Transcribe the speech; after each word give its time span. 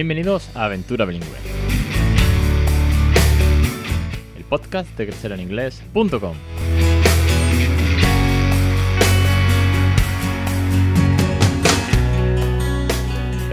Bienvenidos 0.00 0.48
a 0.56 0.64
Aventura 0.64 1.04
Bilingüe. 1.04 1.28
El 4.34 4.44
podcast 4.44 4.96
de 4.96 5.08
crecereninglés.com. 5.08 6.36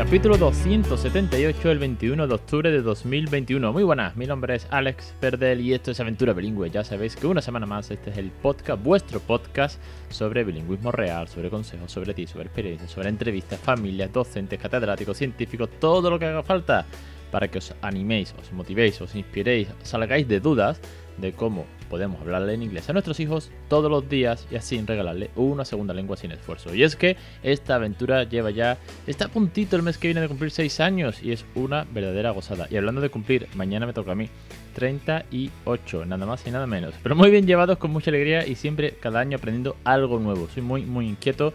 Capítulo 0.07 0.37
278, 0.37 1.69
el 1.69 1.79
21 1.79 2.27
de 2.27 2.33
octubre 2.33 2.71
de 2.71 2.81
2021. 2.81 3.73
Muy 3.73 3.83
buenas, 3.83 4.15
mi 4.15 4.25
nombre 4.25 4.55
es 4.55 4.65
Alex 4.69 5.13
Perdel 5.19 5.59
y 5.59 5.73
esto 5.73 5.91
es 5.91 5.99
Aventura 5.99 6.31
Bilingüe. 6.31 6.69
Ya 6.69 6.85
sabéis 6.85 7.17
que 7.17 7.27
una 7.27 7.41
semana 7.41 7.65
más 7.65 7.91
este 7.91 8.11
es 8.11 8.17
el 8.17 8.31
podcast, 8.31 8.81
vuestro 8.81 9.19
podcast 9.19 9.81
sobre 10.07 10.45
bilingüismo 10.45 10.93
real, 10.93 11.27
sobre 11.27 11.49
consejos, 11.49 11.91
sobre 11.91 12.13
ti, 12.13 12.25
sobre 12.25 12.45
experiencias, 12.45 12.89
sobre 12.89 13.09
entrevistas, 13.09 13.59
familias, 13.59 14.13
docentes, 14.13 14.57
catedráticos, 14.57 15.17
científicos, 15.17 15.69
todo 15.77 16.09
lo 16.09 16.17
que 16.17 16.27
haga 16.27 16.41
falta 16.41 16.85
para 17.29 17.49
que 17.49 17.57
os 17.57 17.75
animéis, 17.81 18.33
os 18.41 18.53
motivéis, 18.53 19.01
os 19.01 19.13
inspiréis, 19.13 19.67
salgáis 19.83 20.25
de 20.25 20.39
dudas 20.39 20.79
de 21.17 21.33
cómo 21.33 21.65
podemos 21.89 22.21
hablarle 22.21 22.53
en 22.53 22.63
inglés 22.63 22.89
a 22.89 22.93
nuestros 22.93 23.19
hijos 23.19 23.49
todos 23.69 23.89
los 23.89 24.07
días 24.09 24.47
y 24.51 24.55
así 24.55 24.81
regalarle 24.85 25.29
una 25.35 25.65
segunda 25.65 25.93
lengua 25.93 26.17
sin 26.17 26.31
esfuerzo. 26.31 26.73
Y 26.75 26.83
es 26.83 26.95
que 26.95 27.17
esta 27.43 27.75
aventura 27.75 28.23
lleva 28.23 28.51
ya, 28.51 28.77
está 29.07 29.25
a 29.25 29.29
puntito 29.29 29.75
el 29.75 29.83
mes 29.83 29.97
que 29.97 30.07
viene 30.07 30.21
de 30.21 30.27
cumplir 30.27 30.51
6 30.51 30.79
años 30.79 31.23
y 31.23 31.31
es 31.31 31.45
una 31.55 31.85
verdadera 31.85 32.31
gozada. 32.31 32.67
Y 32.69 32.77
hablando 32.77 33.01
de 33.01 33.09
cumplir, 33.09 33.47
mañana 33.55 33.85
me 33.85 33.93
toca 33.93 34.11
a 34.11 34.15
mí 34.15 34.29
38, 34.75 36.05
nada 36.05 36.25
más 36.25 36.45
y 36.45 36.51
nada 36.51 36.67
menos. 36.67 36.93
Pero 37.01 37.15
muy 37.15 37.31
bien 37.31 37.47
llevados, 37.47 37.77
con 37.77 37.91
mucha 37.91 38.11
alegría 38.11 38.45
y 38.45 38.55
siempre 38.55 38.93
cada 38.99 39.19
año 39.19 39.37
aprendiendo 39.37 39.75
algo 39.83 40.19
nuevo. 40.19 40.47
Soy 40.53 40.61
muy, 40.61 40.83
muy 40.83 41.07
inquieto 41.07 41.53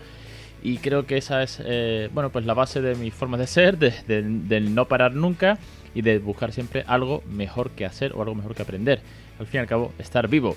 y 0.63 0.79
creo 0.79 1.07
que 1.07 1.17
esa 1.17 1.43
es, 1.43 1.61
eh, 1.65 2.09
bueno, 2.13 2.31
pues 2.31 2.47
la 2.47 2.55
base 2.55 2.81
de 2.81 2.95
mis 2.95 3.13
formas 3.13 3.41
de 3.41 3.47
ser, 3.47 3.79
de, 3.79 3.93
del 4.07 4.75
no 4.75 4.87
parar 4.87 5.15
nunca 5.15 5.59
y 5.95 6.03
de 6.03 6.19
buscar 6.19 6.53
siempre 6.53 6.85
algo 6.87 7.23
mejor 7.29 7.71
que 7.71 7.85
hacer 7.85 8.13
o 8.15 8.23
algo 8.23 8.35
mejor 8.35 8.55
que 8.55 8.63
aprender. 8.63 9.01
Al 9.39 9.47
fin 9.47 9.59
y 9.59 9.61
al 9.61 9.67
cabo, 9.67 9.93
estar 9.99 10.29
vivo. 10.29 10.57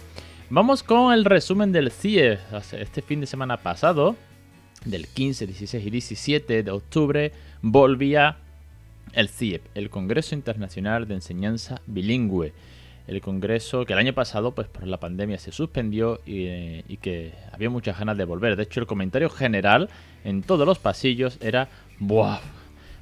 Vamos 0.49 0.83
con 0.83 1.13
el 1.13 1.25
resumen 1.25 1.71
del 1.71 1.91
CIE. 1.91 2.37
Este 2.73 3.01
fin 3.01 3.21
de 3.21 3.27
semana 3.27 3.57
pasado, 3.57 4.15
del 4.83 5.07
15, 5.07 5.47
16 5.47 5.85
y 5.85 5.89
17 5.89 6.63
de 6.63 6.71
octubre, 6.71 7.31
volvía 7.61 8.37
el 9.13 9.29
CIEP, 9.29 9.63
el 9.73 9.89
Congreso 9.89 10.35
Internacional 10.35 11.07
de 11.07 11.15
Enseñanza 11.15 11.81
Bilingüe. 11.87 12.53
El 13.07 13.21
congreso 13.21 13.85
que 13.85 13.93
el 13.93 13.99
año 13.99 14.13
pasado, 14.13 14.53
pues 14.53 14.67
por 14.67 14.85
la 14.87 14.99
pandemia, 14.99 15.37
se 15.37 15.51
suspendió 15.51 16.21
y, 16.25 16.45
eh, 16.45 16.83
y, 16.87 16.97
que 16.97 17.33
había 17.51 17.69
muchas 17.69 17.99
ganas 17.99 18.17
de 18.17 18.25
volver. 18.25 18.55
De 18.55 18.63
hecho, 18.63 18.79
el 18.79 18.87
comentario 18.87 19.29
general 19.29 19.89
en 20.23 20.41
todos 20.41 20.65
los 20.65 20.79
pasillos 20.79 21.37
era: 21.39 21.69
¡Buah! 21.99 22.39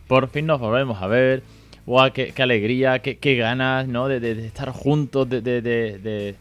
Por 0.08 0.28
fin 0.28 0.46
nos 0.46 0.60
volvemos 0.60 1.02
a 1.02 1.08
ver 1.08 1.42
¡Wow! 1.86 2.14
Qué, 2.14 2.34
alegría! 2.38 3.00
Qué, 3.00 3.36
ganas, 3.36 3.88
¿no? 3.88 4.08
De, 4.08 4.46
estar 4.46 4.72
juntos, 4.72 5.30
de, 5.30 6.36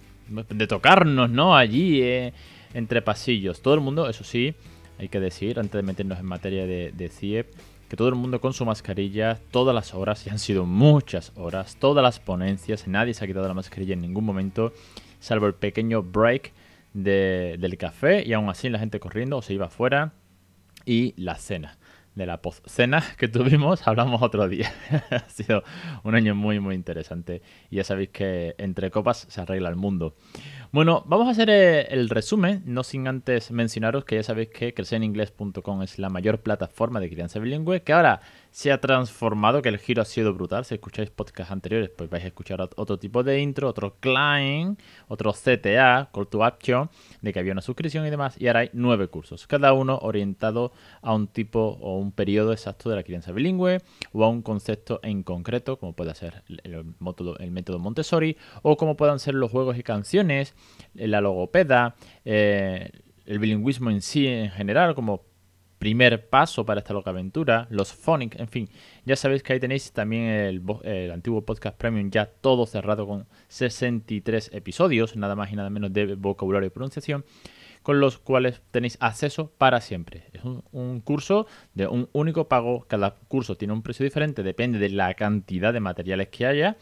tocarnos, 0.69 1.31
¿no? 1.31 1.57
Allí, 1.57 2.01
eh, 2.01 2.33
entre 2.75 3.03
pasillos. 3.03 3.61
Todo 3.61 3.75
el 3.75 3.81
mundo, 3.81 4.09
eso 4.09 4.23
sí, 4.23 4.55
hay 4.99 5.09
que 5.09 5.19
decir, 5.19 5.59
antes 5.59 5.73
de 5.73 5.83
meternos 5.83 6.21
en 6.21 6.27
materia 6.27 6.65
de, 6.65 7.09
CIEP, 7.09 7.53
que 7.89 7.97
todo 7.97 8.09
el 8.09 8.15
mundo 8.15 8.41
con 8.41 8.53
su 8.53 8.65
mascarilla, 8.65 9.41
todas 9.51 9.75
las 9.75 9.95
horas, 9.95 10.25
y 10.27 10.31
han 10.31 10.39
sido 10.39 10.65
muchas 10.65 11.33
horas, 11.35 11.77
todas 11.79 12.05
las 12.05 12.21
ponencias, 12.21 12.87
nadie 12.87 13.13
se 13.13 13.25
ha 13.25 13.27
quitado 13.27 13.49
la 13.49 13.55
mascarilla 13.55 13.95
en 13.95 14.01
ningún 14.01 14.25
momento, 14.25 14.73
salvo 15.19 15.47
el 15.47 15.55
pequeño 15.55 16.05
break 16.05 16.53
del 16.95 17.77
café, 17.79 18.23
y 18.25 18.33
aún 18.33 18.49
así 18.49 18.69
la 18.69 18.79
gente 18.79 19.01
corriendo 19.01 19.39
o 19.39 19.43
se 19.43 19.55
iba 19.55 19.67
afuera, 19.67 20.13
y 20.87 21.15
la 21.17 21.35
cena 21.35 21.79
de 22.15 22.27
la 22.27 22.43
postcena 22.43 23.03
que 23.19 23.29
tuvimos 23.29 23.87
hablamos 23.87 24.23
otro 24.23 24.49
día. 24.49 24.73
ha 25.11 25.29
sido 25.29 25.63
un 26.05 26.15
año 26.15 26.35
muy, 26.35 26.61
muy 26.61 26.75
interesante. 26.75 27.43
Y 27.71 27.77
ya 27.77 27.85
sabéis 27.85 28.11
que 28.11 28.55
entre 28.59 28.91
copas 28.91 29.27
se 29.29 29.41
arregla 29.41 29.69
el 29.69 29.77
mundo. 29.77 30.15
Bueno, 30.71 31.05
vamos 31.07 31.29
a 31.29 31.33
hacer 31.33 31.51
eh, 31.51 31.83
el 31.91 32.09
resumen, 32.09 32.63
no 32.65 32.83
sin 32.83 33.07
antes 33.07 33.51
mencionaros 33.51 34.05
que 34.05 34.17
ya 34.17 34.23
sabéis 34.23 34.49
que 34.49 34.73
crecereningles.com 34.73 35.83
es 35.83 35.99
la 35.99 36.09
mayor 36.09 36.41
plataforma 36.41 36.99
de 37.01 37.11
crianza 37.11 37.39
bilingüe, 37.39 37.83
que 37.83 37.93
ahora 37.93 38.21
se 38.53 38.71
ha 38.71 38.81
transformado, 38.81 39.63
que 39.63 39.71
el 39.71 39.79
giro 39.79 40.03
ha 40.03 40.05
sido 40.05 40.35
brutal. 40.35 40.67
Si 40.67 40.75
escucháis 40.75 41.11
podcasts 41.11 41.51
anteriores, 41.51 41.89
pues 41.89 42.11
vais 42.11 42.23
a 42.23 42.27
escuchar 42.27 42.61
otro 42.61 42.99
tipo 42.99 43.23
de 43.23 43.41
intro, 43.41 43.67
otro 43.67 43.97
client, 43.99 44.79
otro 45.09 45.33
CTA, 45.33 46.11
Call 46.13 46.29
to 46.29 46.45
Action, 46.45 46.91
de 47.23 47.33
que 47.33 47.39
había 47.39 47.53
una 47.53 47.63
suscripción 47.63 48.07
y 48.07 48.11
demás. 48.11 48.37
Y 48.39 48.49
ahora 48.49 48.61
hay 48.61 48.71
nueve 48.75 49.09
cursos, 49.09 49.47
cada 49.47 49.73
uno 49.73 49.99
orientado 50.03 50.73
a 51.01 51.15
un 51.15 51.29
tipo 51.29 51.79
o 51.81 51.97
un 51.99 52.13
periodo 52.13 52.53
exacto 52.53 52.91
de 52.91 52.97
la 52.97 53.03
crianza 53.03 53.33
bilingüe 53.33 53.79
o 54.13 54.23
a 54.23 54.29
un 54.29 54.43
concepto 54.43 55.01
en 55.03 55.23
concreto, 55.23 55.79
como 55.79 55.95
puede 55.95 56.15
ser 56.15 56.45
el, 56.47 56.85
método, 57.01 57.39
el 57.39 57.51
método 57.53 57.79
Montessori, 57.79 58.37
o 58.61 58.77
como 58.77 58.99
puedan 58.99 59.19
ser 59.19 59.35
los 59.35 59.51
juegos 59.51 59.79
y 59.79 59.83
canciones, 59.83 60.55
la 60.93 61.23
logopeda, 61.23 61.95
eh, 62.27 62.91
el 63.25 63.39
bilingüismo 63.39 63.91
en 63.91 64.03
sí 64.03 64.27
en 64.27 64.51
general, 64.51 64.95
como 64.95 65.32
primer 65.83 66.29
paso 66.29 66.65
para 66.65 66.79
esta 66.79 66.95
loca 66.95 67.11
aventura, 67.11 67.67
los 67.69 67.93
phonics, 67.93 68.39
en 68.39 68.47
fin, 68.47 68.69
ya 69.05 69.17
sabéis 69.17 69.43
que 69.43 69.55
ahí 69.55 69.59
tenéis 69.59 69.91
también 69.91 70.23
el, 70.85 71.11
antiguo 71.11 71.45
podcast 71.45 71.77
premium 71.77 72.09
ya 72.09 72.27
todo 72.27 72.67
cerrado 72.67 73.05
con 73.05 73.27
63 73.49 74.53
episodios, 74.55 75.17
nada 75.17 75.35
más 75.35 75.51
y 75.51 75.57
nada 75.57 75.71
menos 75.71 75.93
de 75.93 76.15
vocabulario 76.15 76.69
y 76.69 76.71
pronunciación, 76.71 77.25
con 77.83 77.99
los 77.99 78.21
cuales 78.21 78.63
tenéis 78.71 78.97
acceso 79.01 79.51
para 79.59 79.81
siempre. 79.81 80.29
Es 80.33 80.45
un, 80.45 81.01
curso 81.01 81.49
de 81.75 81.89
un 81.89 82.09
único 82.13 82.47
pago, 82.47 82.85
cada 82.87 83.17
curso 83.17 83.57
tiene 83.57 83.75
un 83.75 83.83
precio 83.83 84.05
diferente, 84.05 84.45
depende 84.45 84.79
de 84.79 84.89
la 84.89 85.13
cantidad 85.15 85.73
de 85.73 85.81
materiales 85.81 86.29
que 86.29 86.47
haya, 86.47 86.77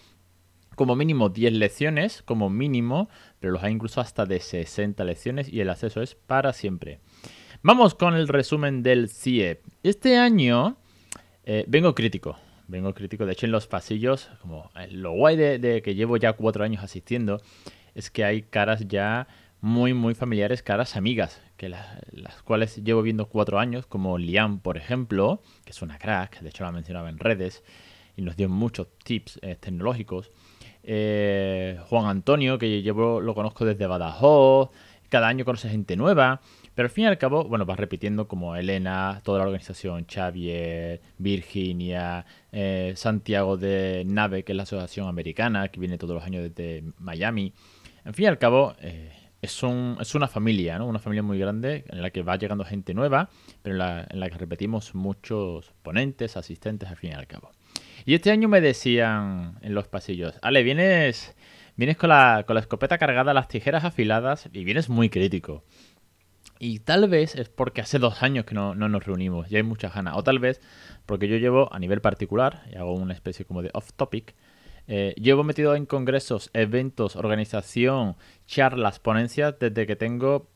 como 0.77 0.95
mínimo 0.95 1.31
10 1.31 1.55
lecciones, 1.55 2.21
como 2.23 2.51
mínimo, 2.51 3.09
pero 3.39 3.55
los 3.55 3.63
hay 3.63 3.73
incluso 3.73 4.03
hasta 4.03 4.27
de 4.27 4.41
60 4.41 5.03
lecciones 5.05 5.51
y 5.51 5.61
el 5.61 5.71
acceso 5.71 6.03
es 6.03 6.17
para 6.17 6.53
siempre. 6.53 7.01
Vamos 7.63 7.95
con 7.95 8.15
el 8.15 8.27
resumen 8.27 8.83
del 8.83 9.11
CIE. 9.11 9.61
Este 9.83 10.17
año 10.17 10.79
eh, 11.45 11.67
vengo 11.69 11.95
crítico. 11.95 12.39
Vengo 12.69 12.95
crítico. 12.95 13.27
De 13.27 13.33
hecho, 13.33 13.45
en 13.45 13.53
los 13.53 13.67
pasillos, 13.67 14.31
como 14.41 14.71
eh, 14.77 14.89
lo 14.91 15.13
guay 15.13 15.37
de, 15.37 15.83
que 15.85 15.95
llevo 15.95 16.17
ya 16.17 16.33
cuatro 16.33 16.65
años 16.65 16.83
asistiendo, 16.83 17.43
es 17.95 18.11
que 18.11 18.25
hay 18.25 18.41
caras 18.41 18.89
ya 18.89 19.29
muy, 19.61 19.93
muy 19.93 20.15
familiares, 20.15 20.63
caras 20.63 20.97
amigas, 20.97 21.43
que 21.59 21.69
las 21.69 22.43
cuales 22.45 22.83
llevo 22.83 23.03
viendo 23.03 23.27
cuatro 23.27 23.59
años, 23.59 23.85
como 23.85 24.17
Liam, 24.17 24.61
por 24.61 24.79
ejemplo, 24.79 25.43
que 25.67 25.73
es 25.73 25.83
una 25.83 25.99
crack, 25.99 26.41
de 26.41 26.49
hecho 26.49 26.65
la 26.65 26.73
mencionaba 26.73 27.11
en 27.11 27.19
redes, 27.19 27.63
y 28.17 28.23
nos 28.23 28.39
dio 28.39 28.49
muchos 28.49 28.87
tips 29.05 29.39
eh, 29.43 29.57
tecnológicos. 29.61 30.31
Juan 30.83 32.07
Antonio, 32.07 32.57
que 32.57 32.81
llevo, 32.81 33.21
lo 33.21 33.35
conozco 33.35 33.67
desde 33.67 33.87
Badajoz, 33.87 34.71
cada 35.11 35.29
año 35.29 35.45
conoce 35.45 35.69
gente 35.69 35.95
nueva. 35.95 36.41
Pero 36.81 36.87
al 36.87 36.95
fin 36.95 37.05
y 37.05 37.07
al 37.09 37.19
cabo, 37.19 37.45
bueno, 37.45 37.67
vas 37.67 37.79
repitiendo 37.79 38.27
como 38.27 38.57
Elena, 38.57 39.21
toda 39.23 39.41
la 39.41 39.45
organización, 39.45 40.07
Xavier, 40.11 41.03
Virginia, 41.19 42.25
eh, 42.53 42.95
Santiago 42.97 43.59
de 43.59 44.03
Nave, 44.07 44.45
que 44.45 44.53
es 44.53 44.57
la 44.57 44.63
asociación 44.63 45.07
americana, 45.07 45.69
que 45.69 45.79
viene 45.79 45.99
todos 45.99 46.15
los 46.15 46.25
años 46.25 46.43
desde 46.43 46.83
Miami. 46.99 47.53
En 48.07 48.15
fin 48.15 48.25
y 48.25 48.29
al 48.29 48.39
cabo, 48.39 48.77
eh, 48.81 49.13
es, 49.43 49.63
un, 49.63 49.99
es 50.01 50.15
una 50.15 50.27
familia, 50.27 50.79
¿no? 50.79 50.87
Una 50.87 51.01
familia 51.01 51.23
muy 51.23 51.39
grande 51.39 51.85
en 51.87 52.01
la 52.01 52.09
que 52.09 52.23
va 52.23 52.37
llegando 52.37 52.65
gente 52.65 52.95
nueva, 52.95 53.29
pero 53.61 53.75
en 53.75 53.79
la, 53.79 54.07
en 54.09 54.19
la 54.19 54.31
que 54.31 54.39
repetimos 54.39 54.95
muchos 54.95 55.75
ponentes, 55.83 56.39
asistentes, 56.39 56.89
al 56.89 56.97
fin 56.97 57.11
y 57.11 57.13
al 57.13 57.27
cabo. 57.27 57.51
Y 58.07 58.15
este 58.15 58.31
año 58.31 58.49
me 58.49 58.63
decían 58.63 59.59
en 59.61 59.75
los 59.75 59.87
pasillos, 59.87 60.39
Ale, 60.41 60.63
vienes, 60.63 61.37
vienes 61.77 61.99
con, 61.99 62.09
la, 62.09 62.45
con 62.47 62.55
la 62.55 62.61
escopeta 62.61 62.97
cargada, 62.97 63.35
las 63.35 63.49
tijeras 63.49 63.85
afiladas 63.85 64.49
y 64.51 64.65
vienes 64.65 64.89
muy 64.89 65.11
crítico. 65.11 65.63
Y 66.63 66.81
tal 66.81 67.09
vez 67.09 67.37
es 67.37 67.49
porque 67.49 67.81
hace 67.81 67.99
dos 67.99 68.23
años 68.23 68.45
que 68.45 68.55
no, 68.55 68.75
nos 68.75 69.05
reunimos 69.07 69.51
y 69.51 69.57
hay 69.57 69.63
muchas 69.63 69.95
ganas. 69.95 70.15
O 70.19 70.23
tal 70.23 70.39
vez 70.39 70.61
porque 71.07 71.27
yo 71.27 71.39
llevo 71.39 71.73
a 71.73 71.79
nivel 71.79 72.03
particular, 72.03 72.65
y 72.71 72.77
hago 72.77 72.93
una 72.93 73.15
especie 73.15 73.47
como 73.47 73.63
de 73.63 73.71
off 73.73 73.95
topic, 73.95 74.35
eh, 74.87 75.15
llevo 75.17 75.43
metido 75.43 75.75
en 75.75 75.87
congresos, 75.87 76.51
eventos, 76.53 77.17
organización, 77.17 78.17
charlas, 78.47 78.99
ponencias 78.99 79.59
desde 79.59 79.87
que 79.87 79.97
tengo 79.97 80.51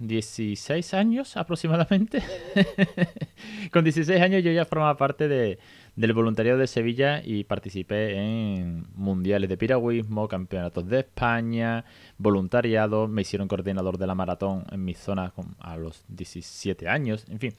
16 0.00 0.92
años 0.92 1.38
aproximadamente. 1.38 2.22
Con 3.72 3.82
16 3.82 4.20
años 4.20 4.44
yo 4.44 4.52
ya 4.52 4.66
formaba 4.66 4.98
parte 4.98 5.26
de, 5.26 5.58
del 5.96 6.12
voluntariado 6.12 6.58
de 6.58 6.66
Sevilla 6.66 7.22
y 7.24 7.44
participé 7.44 8.16
en 8.16 8.86
mundiales 8.94 9.48
de 9.48 9.56
piragüismo, 9.56 10.28
campeonatos 10.28 10.88
de 10.88 11.00
España, 11.00 11.84
voluntariado, 12.18 13.06
me 13.08 13.22
hicieron 13.22 13.48
coordinador 13.48 13.98
de 13.98 14.06
la 14.06 14.14
maratón 14.14 14.64
en 14.72 14.84
mi 14.84 14.94
zona 14.94 15.32
a 15.60 15.76
los 15.76 16.04
17 16.08 16.88
años, 16.88 17.26
en 17.28 17.38
fin. 17.38 17.54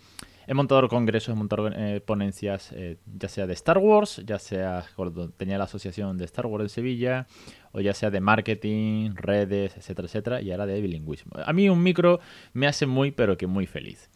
He 0.48 0.54
montado 0.54 0.88
congresos, 0.88 1.34
he 1.34 1.38
montado 1.38 1.70
eh, 1.70 2.02
ponencias, 2.02 2.72
eh, 2.74 2.98
ya 3.18 3.28
sea 3.30 3.48
de 3.48 3.54
Star 3.54 3.80
Wars, 3.80 4.22
ya 4.26 4.38
sea 4.38 4.86
cuando 4.96 5.30
tenía 5.30 5.58
la 5.58 5.64
asociación 5.64 6.18
de 6.20 6.26
Star 6.26 6.46
Wars 6.46 6.66
en 6.66 6.70
Sevilla, 6.70 7.28
o 7.72 7.82
ya 7.82 7.96
sea 7.96 8.12
de 8.12 8.20
marketing, 8.20 9.16
redes, 9.16 9.76
etcétera, 9.76 10.06
etcétera, 10.08 10.42
y 10.42 10.52
ahora 10.52 10.68
de 10.68 10.80
bilingüismo. 10.82 11.32
A 11.44 11.52
mí 11.52 11.68
un 11.68 11.82
micro 11.82 12.20
me 12.54 12.68
hace 12.68 12.86
muy, 12.86 13.10
pero 13.10 13.38
que 13.38 13.48
muy 13.48 13.66
feliz. 13.66 14.12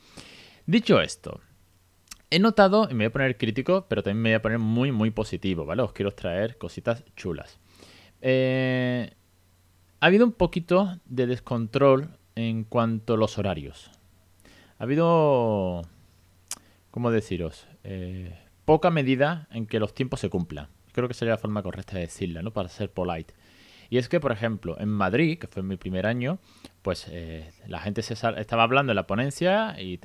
Dicho 0.67 1.01
esto, 1.01 1.41
he 2.29 2.39
notado, 2.39 2.87
y 2.89 2.93
me 2.93 3.05
voy 3.05 3.09
a 3.09 3.11
poner 3.11 3.37
crítico, 3.37 3.85
pero 3.89 4.03
también 4.03 4.21
me 4.21 4.29
voy 4.29 4.35
a 4.35 4.41
poner 4.41 4.59
muy, 4.59 4.91
muy 4.91 5.11
positivo, 5.11 5.65
¿vale? 5.65 5.81
Os 5.81 5.93
quiero 5.93 6.13
traer 6.13 6.57
cositas 6.57 7.03
chulas. 7.15 7.59
Eh, 8.21 9.11
ha 9.99 10.05
habido 10.05 10.25
un 10.25 10.33
poquito 10.33 10.99
de 11.05 11.27
descontrol 11.27 12.09
en 12.35 12.63
cuanto 12.63 13.13
a 13.13 13.17
los 13.17 13.37
horarios. 13.37 13.91
Ha 14.77 14.83
habido, 14.83 15.81
¿cómo 16.91 17.11
deciros? 17.11 17.67
Eh, 17.83 18.37
poca 18.65 18.91
medida 18.91 19.47
en 19.51 19.65
que 19.65 19.79
los 19.79 19.93
tiempos 19.93 20.19
se 20.19 20.29
cumplan. 20.29 20.67
Creo 20.91 21.07
que 21.07 21.13
sería 21.13 21.33
la 21.33 21.37
forma 21.37 21.63
correcta 21.63 21.95
de 21.95 22.01
decirla, 22.01 22.41
¿no? 22.41 22.51
Para 22.51 22.69
ser 22.69 22.91
polite. 22.91 23.33
Y 23.89 23.97
es 23.97 24.07
que, 24.07 24.19
por 24.19 24.31
ejemplo, 24.31 24.79
en 24.79 24.89
Madrid, 24.89 25.39
que 25.39 25.47
fue 25.47 25.63
mi 25.63 25.77
primer 25.77 26.05
año, 26.05 26.39
pues 26.81 27.07
eh, 27.09 27.51
la 27.67 27.79
gente 27.79 28.01
se 28.01 28.13
estaba 28.13 28.63
hablando 28.63 28.91
en 28.91 28.95
la 28.95 29.07
ponencia 29.07 29.75
y 29.81 29.99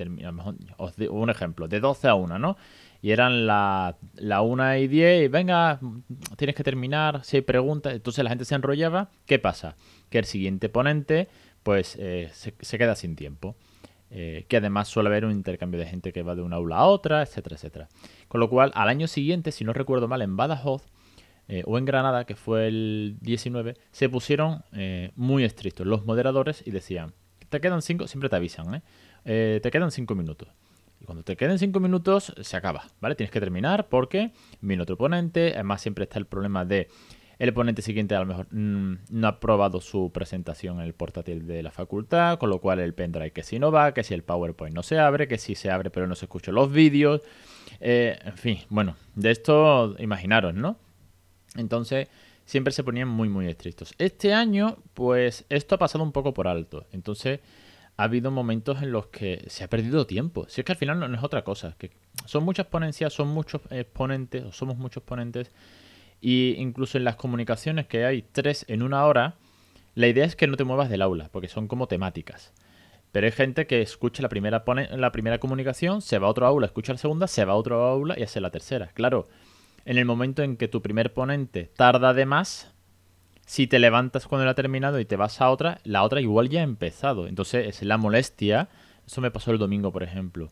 os 0.77 0.95
digo 0.95 1.13
un 1.13 1.29
ejemplo, 1.29 1.67
de 1.67 1.79
12 1.79 2.07
a 2.07 2.15
1, 2.15 2.39
¿no? 2.39 2.57
Y 3.01 3.11
eran 3.11 3.45
la, 3.45 3.97
la 4.15 4.41
1 4.41 4.77
y 4.77 4.87
10 4.87 5.25
y 5.25 5.27
venga, 5.27 5.79
tienes 6.37 6.55
que 6.55 6.63
terminar, 6.63 7.23
si 7.23 7.37
hay 7.37 7.41
preguntas, 7.41 7.93
entonces 7.93 8.23
la 8.23 8.31
gente 8.31 8.45
se 8.45 8.55
enrollaba. 8.55 9.11
¿Qué 9.27 9.37
pasa? 9.37 9.75
Que 10.09 10.17
el 10.17 10.25
siguiente 10.25 10.69
ponente 10.69 11.27
pues 11.65 11.97
eh, 11.99 12.29
se, 12.31 12.77
queda 12.77 12.95
sin 12.95 13.15
tiempo. 13.15 13.55
Eh, 14.11 14.45
que 14.47 14.57
además 14.57 14.87
suele 14.87 15.09
haber 15.09 15.25
un 15.25 15.31
intercambio 15.31 15.79
de 15.79 15.87
gente 15.87 16.13
que 16.13 16.21
va 16.21 16.35
de 16.35 16.43
una 16.43 16.57
aula 16.57 16.77
a 16.77 16.85
otra, 16.85 17.23
etcétera, 17.23 17.55
etcétera. 17.55 17.89
Con 18.27 18.39
lo 18.39 18.49
cual, 18.49 18.71
al 18.75 18.87
año 18.87 19.07
siguiente, 19.07 19.51
si 19.51 19.63
no 19.63 19.73
recuerdo 19.73 20.07
mal, 20.07 20.21
en 20.21 20.37
Badajoz 20.37 20.83
eh, 21.47 21.63
o 21.65 21.77
en 21.77 21.85
Granada, 21.85 22.25
que 22.25 22.35
fue 22.35 22.67
el 22.67 23.17
19, 23.21 23.75
se 23.91 24.09
pusieron 24.09 24.63
eh, 24.73 25.11
muy 25.15 25.43
estrictos 25.43 25.85
los 25.85 26.05
moderadores 26.05 26.63
y 26.65 26.71
decían, 26.71 27.13
te 27.49 27.61
quedan 27.61 27.81
cinco, 27.81 28.07
siempre 28.07 28.29
te 28.29 28.35
avisan, 28.35 28.81
¿eh? 29.25 29.59
te 29.61 29.71
quedan 29.71 29.91
cinco 29.91 30.15
minutos. 30.15 30.49
Y 30.99 31.05
cuando 31.05 31.23
te 31.23 31.35
queden 31.35 31.59
cinco 31.59 31.79
minutos, 31.79 32.33
se 32.41 32.57
acaba, 32.57 32.85
¿vale? 32.99 33.15
Tienes 33.15 33.31
que 33.31 33.39
terminar 33.39 33.89
porque 33.89 34.31
viene 34.61 34.83
otro 34.83 34.97
ponente, 34.97 35.53
además 35.53 35.81
siempre 35.81 36.05
está 36.05 36.17
el 36.17 36.25
problema 36.25 36.65
de 36.65 36.89
el 37.37 37.53
ponente 37.53 37.81
siguiente 37.81 38.15
a 38.15 38.19
lo 38.21 38.27
mejor 38.27 38.47
mm, 38.49 38.99
no 39.09 39.27
ha 39.27 39.41
probado 39.41 39.81
su 39.81 40.09
presentación 40.13 40.77
en 40.77 40.85
el 40.85 40.93
portátil 40.93 41.45
de 41.45 41.61
la 41.63 41.69
facultad, 41.69 42.39
con 42.39 42.49
lo 42.49 42.61
cual 42.61 42.79
el 42.79 42.93
pendrive 42.93 43.31
que 43.31 43.43
si 43.43 43.59
no 43.59 43.73
va, 43.73 43.93
que 43.93 44.03
si 44.03 44.13
el 44.13 44.23
PowerPoint 44.23 44.73
no 44.73 44.83
se 44.83 44.99
abre, 44.99 45.27
que 45.27 45.37
si 45.37 45.53
se 45.53 45.69
abre 45.69 45.89
pero 45.89 46.07
no 46.07 46.15
se 46.15 46.25
escuchan 46.25 46.55
los 46.55 46.71
vídeos. 46.71 47.21
en 47.81 48.37
fin, 48.37 48.59
bueno, 48.69 48.95
de 49.15 49.31
esto 49.31 49.95
imaginaros, 49.99 50.53
¿no? 50.55 50.77
Entonces, 51.55 52.07
siempre 52.45 52.71
se 52.73 52.83
ponían 52.83 53.07
muy, 53.07 53.29
muy 53.29 53.47
estrictos. 53.47 53.93
Este 53.97 54.33
año, 54.33 54.77
pues 54.93 55.45
esto 55.49 55.75
ha 55.75 55.77
pasado 55.77 56.03
un 56.03 56.11
poco 56.11 56.33
por 56.33 56.47
alto. 56.47 56.85
Entonces, 56.91 57.39
ha 57.97 58.03
habido 58.03 58.31
momentos 58.31 58.81
en 58.81 58.91
los 58.91 59.07
que 59.07 59.43
se 59.47 59.63
ha 59.63 59.69
perdido 59.69 60.05
tiempo. 60.05 60.45
Si 60.47 60.61
es 60.61 60.65
que 60.65 60.73
al 60.73 60.77
final 60.77 60.99
no, 60.99 61.13
es 61.13 61.23
otra 61.23 61.43
cosa. 61.43 61.75
Que 61.77 61.91
son 62.25 62.43
muchas 62.43 62.67
ponencias, 62.67 63.13
son 63.13 63.29
muchos 63.29 63.61
exponentes, 63.69 64.43
o 64.43 64.51
somos 64.51 64.77
muchos 64.77 65.03
ponentes. 65.03 65.51
Y 66.21 66.55
incluso 66.57 66.97
en 66.97 67.03
las 67.03 67.15
comunicaciones 67.15 67.87
que 67.87 68.05
hay 68.05 68.21
tres 68.21 68.65
en 68.67 68.83
una 68.83 69.05
hora, 69.05 69.35
la 69.95 70.07
idea 70.07 70.25
es 70.25 70.35
que 70.35 70.47
no 70.47 70.57
te 70.57 70.63
muevas 70.63 70.89
del 70.89 71.01
aula, 71.01 71.29
porque 71.31 71.47
son 71.47 71.67
como 71.67 71.87
temáticas. 71.87 72.53
Pero 73.11 73.27
hay 73.27 73.31
gente 73.31 73.65
que 73.65 73.81
escucha 73.81 74.21
la 74.21 74.27
primera, 74.27 74.63
la 74.91 75.11
primera 75.11 75.39
comunicación, 75.39 76.01
se 76.01 76.19
va 76.19 76.27
a 76.27 76.29
otro 76.29 76.45
aula, 76.47 76.65
escucha 76.65 76.91
la 76.91 76.99
segunda, 76.99 77.27
se 77.27 77.45
va 77.45 77.53
a 77.53 77.55
otro 77.55 77.81
aula 77.85 78.15
y 78.17 78.23
hace 78.23 78.41
la 78.41 78.51
tercera. 78.51 78.87
Claro, 78.93 79.29
en 79.85 79.97
el 79.97 80.05
momento 80.05 80.43
en 80.43 80.57
que 80.57 80.67
tu 80.67 80.81
primer 80.81 81.13
ponente 81.13 81.71
tarda 81.75 82.13
de 82.13 82.25
más, 82.25 82.73
si 83.45 83.67
te 83.67 83.79
levantas 83.79 84.27
cuando 84.27 84.43
él 84.43 84.49
ha 84.49 84.55
terminado 84.55 84.99
y 84.99 85.05
te 85.05 85.15
vas 85.15 85.39
a 85.39 85.49
otra, 85.49 85.79
la 85.83 86.03
otra 86.03 86.21
igual 86.21 86.49
ya 86.49 86.61
ha 86.61 86.63
empezado. 86.63 87.27
Entonces 87.27 87.67
es 87.67 87.83
la 87.83 87.97
molestia. 87.97 88.69
Eso 89.05 89.21
me 89.21 89.31
pasó 89.31 89.51
el 89.51 89.59
domingo, 89.59 89.91
por 89.91 90.01
ejemplo. 90.01 90.49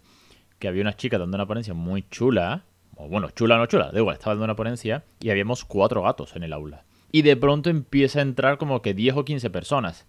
Que 0.60 0.68
había 0.68 0.84
una 0.84 0.96
chica 0.96 1.18
dando 1.18 1.36
una 1.36 1.48
ponencia 1.48 1.74
muy 1.74 2.08
chula. 2.10 2.66
O 2.96 3.10
bueno, 3.10 3.32
chula 3.32 3.56
o 3.56 3.58
no 3.58 3.66
chula, 3.66 3.92
da 3.92 3.98
igual, 3.98 4.16
estaba 4.16 4.36
dando 4.36 4.46
una 4.46 4.56
ponencia 4.56 5.04
y 5.20 5.32
habíamos 5.32 5.66
cuatro 5.66 6.04
gatos 6.04 6.36
en 6.36 6.44
el 6.44 6.54
aula. 6.54 6.84
Y 7.12 7.24
de 7.24 7.36
pronto 7.36 7.72
empieza 7.72 8.20
a 8.20 8.22
entrar 8.22 8.60
como 8.60 8.84
que 8.84 8.94
10 8.94 9.18
o 9.18 9.26
15 9.26 9.50
personas. 9.50 10.06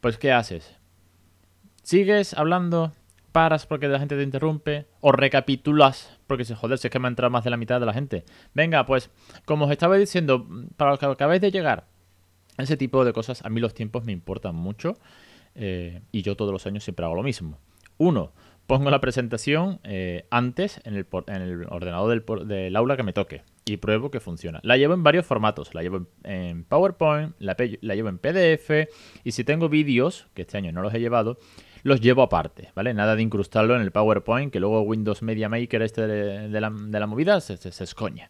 Pues, 0.00 0.18
¿qué 0.18 0.30
haces? 0.30 0.76
¿Sigues 1.82 2.34
hablando? 2.34 2.92
Paras 3.36 3.66
porque 3.66 3.86
la 3.86 3.98
gente 3.98 4.16
te 4.16 4.22
interrumpe, 4.22 4.86
o 5.02 5.12
recapitulas 5.12 6.18
porque 6.26 6.46
se 6.46 6.54
joder, 6.54 6.78
si 6.78 6.86
es 6.86 6.90
que 6.90 6.98
me 6.98 7.06
ha 7.06 7.10
entrado 7.10 7.30
más 7.30 7.44
de 7.44 7.50
la 7.50 7.58
mitad 7.58 7.78
de 7.78 7.84
la 7.84 7.92
gente. 7.92 8.24
Venga, 8.54 8.86
pues, 8.86 9.10
como 9.44 9.66
os 9.66 9.70
estaba 9.70 9.98
diciendo, 9.98 10.48
para 10.78 10.92
los 10.92 10.98
que 10.98 11.04
acabáis 11.04 11.42
de 11.42 11.50
llegar, 11.50 11.84
ese 12.56 12.78
tipo 12.78 13.04
de 13.04 13.12
cosas, 13.12 13.44
a 13.44 13.50
mí 13.50 13.60
los 13.60 13.74
tiempos 13.74 14.04
me 14.06 14.12
importan 14.12 14.54
mucho 14.54 14.96
eh, 15.54 16.00
y 16.12 16.22
yo 16.22 16.34
todos 16.34 16.50
los 16.50 16.66
años 16.66 16.82
siempre 16.82 17.04
hago 17.04 17.14
lo 17.14 17.22
mismo. 17.22 17.58
Uno, 17.98 18.32
pongo 18.66 18.88
la 18.88 19.02
presentación 19.02 19.80
eh, 19.84 20.26
antes 20.30 20.80
en 20.84 20.94
el, 20.94 21.06
en 21.26 21.42
el 21.42 21.66
ordenador 21.68 22.46
del, 22.46 22.74
aula 22.74 22.96
que 22.96 23.02
me 23.02 23.12
toque 23.12 23.42
y 23.66 23.76
pruebo 23.76 24.10
que 24.10 24.20
funciona. 24.20 24.60
La 24.62 24.78
llevo 24.78 24.94
en 24.94 25.02
varios 25.02 25.26
formatos. 25.26 25.74
La 25.74 25.82
llevo 25.82 26.06
en, 26.24 26.64
PowerPoint, 26.64 27.34
la, 27.38 27.54
la, 27.82 27.94
llevo 27.94 28.08
en 28.08 28.16
PDF 28.16 28.88
y 29.24 29.32
si 29.32 29.44
tengo 29.44 29.68
vídeos, 29.68 30.26
que 30.32 30.40
este 30.40 30.56
año 30.56 30.72
no 30.72 30.80
los 30.80 30.94
he 30.94 31.00
llevado, 31.00 31.38
los 31.86 32.00
llevo 32.00 32.22
aparte, 32.22 32.72
¿vale? 32.74 32.92
Nada 32.94 33.14
de 33.14 33.22
incrustarlo 33.22 33.76
en 33.76 33.80
el 33.80 33.92
PowerPoint, 33.92 34.52
que 34.52 34.58
luego 34.58 34.80
Windows 34.80 35.22
Media 35.22 35.48
Maker 35.48 35.82
este 35.82 36.08
de, 36.08 36.60
la, 36.60 37.06
movida 37.06 37.40
se, 37.40 37.54
escoña. 37.84 38.28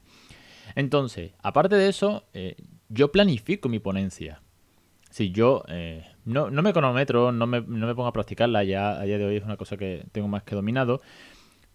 Entonces, 0.74 1.32
aparte 1.42 1.74
de 1.76 1.88
eso, 1.88 2.24
eh, 2.34 2.56
yo 2.90 3.10
planifico 3.10 3.70
mi 3.70 3.78
ponencia. 3.78 4.42
Si 5.08 5.30
yo 5.30 5.64
eh, 5.68 6.04
no, 6.26 6.50
me 6.50 6.74
cronometro, 6.74 7.32
no 7.32 7.46
me, 7.46 7.62
no 7.62 7.86
me 7.86 7.94
pongo 7.94 8.08
a 8.08 8.12
practicarla, 8.12 8.62
ya 8.62 9.00
a 9.00 9.04
día 9.04 9.16
de 9.16 9.24
hoy 9.24 9.36
es 9.36 9.44
una 9.44 9.56
cosa 9.56 9.78
que 9.78 10.04
tengo 10.12 10.28
más 10.28 10.42
que 10.42 10.54
dominado, 10.54 11.00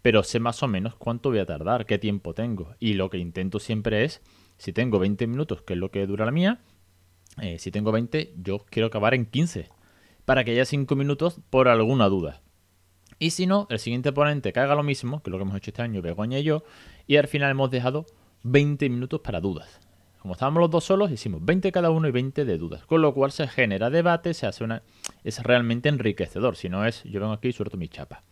pero 0.03 0.21
sé 0.21 0.39
más 0.39 0.61
o 0.61 0.67
menos 0.67 0.93
cuánto 0.93 1.29
voy 1.29 1.39
a 1.39 1.47
tardar, 1.47 1.87
qué 1.87 1.97
tiempo 1.97 2.35
tengo. 2.35 2.75
Y 2.77 2.93
lo 2.93 3.09
que 3.09 3.17
intento 3.17 3.57
siempre 3.59 4.03
es, 4.03 4.21
si 4.57 4.71
tengo 4.71 4.99
20 4.99 5.25
minutos, 5.25 5.63
que 5.63 5.73
es 5.73 5.79
lo 5.79 5.89
que 5.89 6.05
dura 6.05 6.25
la 6.25 6.31
mía, 6.31 6.59
eh, 7.41 7.57
si 7.57 7.71
tengo 7.71 7.91
20, 7.91 8.35
yo 8.37 8.59
quiero 8.69 8.85
acabar 8.85 9.15
en 9.15 9.25
15 9.25 9.80
para 10.25 10.43
que 10.43 10.51
haya 10.51 10.65
5 10.65 10.95
minutos 10.95 11.39
por 11.49 11.67
alguna 11.67 12.07
duda. 12.07 12.41
Y 13.19 13.31
si 13.31 13.45
no, 13.45 13.67
el 13.69 13.79
siguiente 13.79 14.11
ponente 14.11 14.51
que 14.51 14.59
haga 14.59 14.75
lo 14.75 14.83
mismo, 14.83 15.21
que 15.21 15.29
es 15.29 15.31
lo 15.31 15.37
que 15.37 15.43
hemos 15.43 15.55
hecho 15.55 15.69
este 15.71 15.83
año, 15.83 16.01
Begoña 16.01 16.39
y 16.39 16.43
yo, 16.43 16.63
y 17.05 17.17
al 17.17 17.27
final 17.27 17.51
hemos 17.51 17.69
dejado 17.69 18.05
20 18.43 18.89
minutos 18.89 19.21
para 19.21 19.39
dudas. 19.39 19.79
Como 20.21 20.33
estábamos 20.33 20.61
los 20.61 20.69
dos 20.69 20.83
solos, 20.83 21.11
hicimos 21.11 21.43
20 21.43 21.71
cada 21.71 21.89
uno 21.89 22.07
y 22.07 22.11
20 22.11 22.45
de 22.45 22.57
dudas. 22.57 22.85
Con 22.85 23.01
lo 23.01 23.13
cual 23.13 23.31
se 23.31 23.47
genera 23.47 23.89
debate, 23.89 24.35
se 24.35 24.45
hace 24.45 24.63
una. 24.63 24.83
es 25.23 25.41
realmente 25.41 25.89
enriquecedor. 25.89 26.55
Si 26.55 26.69
no 26.69 26.85
es, 26.85 27.03
yo 27.05 27.19
vengo 27.19 27.33
aquí 27.33 27.47
y 27.47 27.53
suelto 27.53 27.77
mi 27.77 27.87
chapa. 27.87 28.23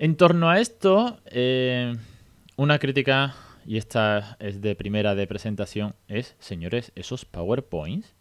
En 0.00 0.16
torno 0.16 0.50
a 0.50 0.60
esto, 0.60 1.20
eh, 1.26 1.96
una 2.56 2.78
crítica, 2.78 3.36
y 3.66 3.76
esta 3.76 4.36
es 4.40 4.60
de 4.60 4.74
primera 4.74 5.14
de 5.14 5.26
presentación, 5.28 5.94
es, 6.08 6.34
señores, 6.40 6.90
esos 6.96 7.24
PowerPoints, 7.24 8.14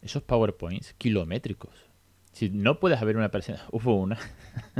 esos 0.00 0.22
PowerPoints 0.22 0.94
kilométricos. 0.94 1.89
Si 2.32 2.48
no 2.48 2.78
puedes 2.78 3.00
haber 3.00 3.16
una 3.16 3.30
persona. 3.30 3.60
Hubo 3.70 3.96
una 3.96 4.18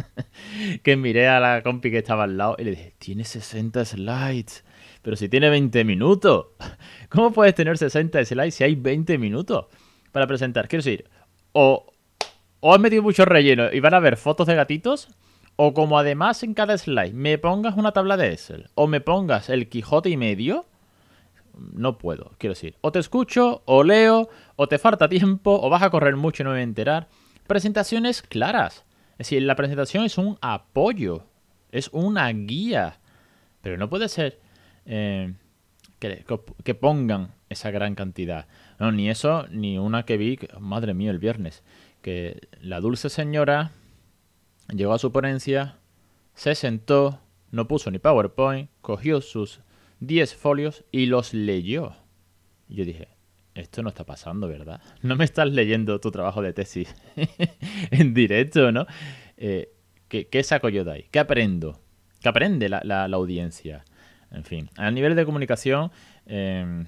que 0.83 0.97
miré 0.97 1.29
a 1.29 1.41
la 1.41 1.63
compi 1.63 1.91
que 1.91 1.99
estaba 1.99 2.25
al 2.25 2.37
lado 2.37 2.57
y 2.59 2.65
le 2.65 2.71
dije: 2.71 2.95
Tiene 2.99 3.25
60 3.25 3.85
slides. 3.85 4.65
Pero 5.03 5.17
si 5.17 5.29
tiene 5.29 5.51
20 5.51 5.85
minutos. 5.85 6.47
¿Cómo 7.09 7.33
puedes 7.33 7.55
tener 7.55 7.79
60 7.79 8.25
slides 8.25 8.55
si 8.55 8.65
hay 8.65 8.75
20 8.75 9.19
minutos 9.19 9.67
para 10.13 10.27
presentar? 10.27 10.69
Quiero 10.69 10.83
decir, 10.83 11.09
o, 11.53 11.87
o 12.61 12.75
has 12.75 12.81
metido 12.81 13.03
mucho 13.03 13.25
relleno 13.25 13.73
y 13.73 13.81
van 13.81 13.95
a 13.95 14.01
ver 14.01 14.17
fotos 14.17 14.47
de 14.47 14.55
gatitos. 14.55 15.09
O 15.57 15.75
como 15.75 15.99
además 15.99 16.43
en 16.43 16.55
cada 16.55 16.79
slide 16.79 17.13
me 17.13 17.37
pongas 17.37 17.77
una 17.77 17.93
tabla 17.93 18.17
de 18.17 18.33
Excel. 18.33 18.71
O 18.75 18.87
me 18.87 19.01
pongas 19.01 19.51
el 19.51 19.69
Quijote 19.69 20.09
y 20.09 20.17
medio. 20.17 20.65
No 21.75 21.99
puedo, 21.99 22.33
quiero 22.39 22.55
decir. 22.55 22.77
O 22.81 22.93
te 22.93 22.99
escucho, 22.99 23.63
o 23.67 23.83
leo, 23.83 24.31
o 24.57 24.69
te 24.69 24.79
falta 24.79 25.09
tiempo, 25.09 25.61
o 25.61 25.69
vas 25.69 25.83
a 25.83 25.91
correr 25.91 26.17
mucho 26.17 26.43
y 26.43 26.45
no 26.45 26.51
me 26.51 26.57
voy 26.57 26.61
a 26.61 26.65
enterar 26.65 27.09
presentaciones 27.51 28.23
claras. 28.23 28.85
Es 29.15 29.27
decir, 29.27 29.43
la 29.43 29.57
presentación 29.57 30.05
es 30.05 30.19
un 30.19 30.39
apoyo, 30.41 31.25
es 31.73 31.91
una 31.93 32.29
guía. 32.29 33.01
Pero 33.61 33.77
no 33.77 33.91
puede 33.91 34.09
ser 34.09 34.39
eh, 34.87 35.35
que, 35.99 36.75
pongan 36.77 37.35
esa 37.49 37.73
gran 37.73 37.97
cantidad. 37.97 38.47
No, 38.79 38.93
ni 38.93 39.11
eso, 39.11 39.49
ni 39.51 39.79
una 39.79 40.05
que 40.05 40.17
vi, 40.17 40.39
madre 40.61 40.95
mía, 40.95 41.11
el 41.11 41.19
viernes, 41.19 41.65
que 42.03 42.47
la 42.61 42.79
dulce 42.79 43.09
señora 43.09 43.73
llegó 44.69 44.93
a 44.93 45.01
su 45.01 45.11
ponencia, 45.11 45.77
se 46.35 46.55
sentó, 46.55 47.19
no 47.51 47.67
puso 47.67 47.91
ni 47.91 47.99
PowerPoint, 47.99 48.71
cogió 48.81 49.21
sus 49.21 49.59
10 49.99 50.37
folios 50.37 50.85
y 50.93 51.07
los 51.07 51.35
leyó. 51.35 51.97
Yo 52.69 52.85
dije, 52.85 53.09
esto 53.55 53.83
no 53.83 53.89
está 53.89 54.05
pasando, 54.05 54.49
¿verdad? 54.49 54.81
No 55.03 55.17
me 55.17 55.25
estás 55.25 55.51
leyendo 55.51 56.01
tu 56.01 56.11
trabajo 56.11 56.43
de 56.43 56.53
tesis 56.53 56.95
en 57.91 58.15
directo, 58.15 58.73
¿no? 58.73 58.87
Eh, 59.37 59.73
¿qué, 60.09 60.43
saco 60.43 60.69
yo 60.69 60.85
de 60.85 60.93
ahí? 60.93 61.07
¿Qué 61.11 61.19
aprendo? 61.19 61.81
¿Qué 62.21 62.29
aprende 62.29 62.69
la, 62.69 63.05
audiencia? 63.05 63.85
En 64.31 64.45
fin, 64.45 64.71
a 64.77 64.91
nivel 64.91 65.17
de 65.17 65.25
comunicación, 65.25 65.91
em, 66.27 66.87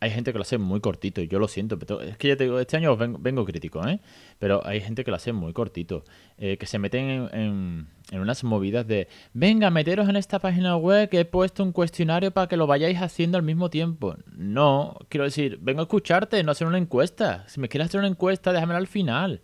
hay 0.00 0.10
gente 0.10 0.32
que 0.32 0.38
lo 0.38 0.42
hace 0.42 0.56
muy 0.56 0.80
cortito 0.80 1.20
y 1.20 1.28
yo 1.28 1.38
lo 1.38 1.46
siento, 1.46 1.78
pero 1.78 2.00
es 2.00 2.16
que 2.16 2.28
ya 2.28 2.36
te 2.36 2.44
digo, 2.44 2.58
este 2.58 2.78
año 2.78 2.96
vengo, 2.96 3.44
crítico, 3.44 3.86
¿eh? 3.86 4.00
Pero 4.38 4.66
hay 4.66 4.80
gente 4.80 5.04
que 5.04 5.10
lo 5.10 5.18
hace 5.18 5.34
muy 5.34 5.52
cortito, 5.52 6.04
eh, 6.38 6.56
que 6.56 6.64
se 6.64 6.78
meten 6.78 7.28
en, 7.32 7.86
unas 8.12 8.42
movidas 8.42 8.86
de, 8.86 9.08
venga, 9.34 9.70
meteros 9.70 10.08
en 10.08 10.16
esta 10.16 10.38
página 10.38 10.76
web 10.76 11.10
que 11.10 11.20
he 11.20 11.24
puesto 11.26 11.62
un 11.62 11.72
cuestionario 11.72 12.30
para 12.30 12.48
que 12.48 12.56
lo 12.56 12.66
vayáis 12.66 12.98
haciendo 12.98 13.36
al 13.36 13.44
mismo 13.44 13.68
tiempo. 13.68 14.16
No, 14.34 14.96
quiero 15.10 15.24
decir, 15.24 15.58
vengo 15.60 15.80
a 15.80 15.84
escucharte, 15.84 16.42
no 16.42 16.52
hacer 16.52 16.66
una 16.66 16.78
encuesta. 16.78 17.44
Si 17.46 17.60
me 17.60 17.68
quieres 17.68 17.88
hacer 17.88 18.00
una 18.00 18.08
encuesta, 18.08 18.54
déjamela 18.54 18.78
al 18.78 18.86
final. 18.86 19.42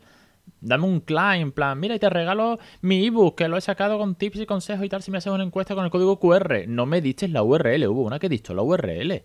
Dame 0.63 0.87
un 0.87 1.01
client, 1.01 1.43
en 1.43 1.53
plan, 1.53 1.79
mira, 1.79 1.97
y 1.97 1.99
te 1.99 2.09
regalo 2.09 2.59
mi 2.81 3.05
ebook, 3.05 3.37
que 3.37 3.49
lo 3.49 3.59
he 3.59 3.61
sacado 3.61 3.99
con 3.99 4.15
tips 4.15 4.41
y 4.41 4.47
consejos 4.47 4.87
y 4.87 4.89
tal, 4.89 5.03
si 5.03 5.11
me 5.11 5.19
haces 5.19 5.33
una 5.33 5.45
encuesta 5.45 5.75
con 5.75 5.85
el 5.85 5.91
código 5.91 6.19
QR. 6.19 6.67
No 6.67 6.87
me 6.87 7.03
diste 7.03 7.29
la 7.29 7.43
URL, 7.43 7.87
hubo 7.89 8.03
una 8.05 8.19
que 8.19 8.31
dicho 8.31 8.55
la 8.55 8.63
URL 8.63 9.23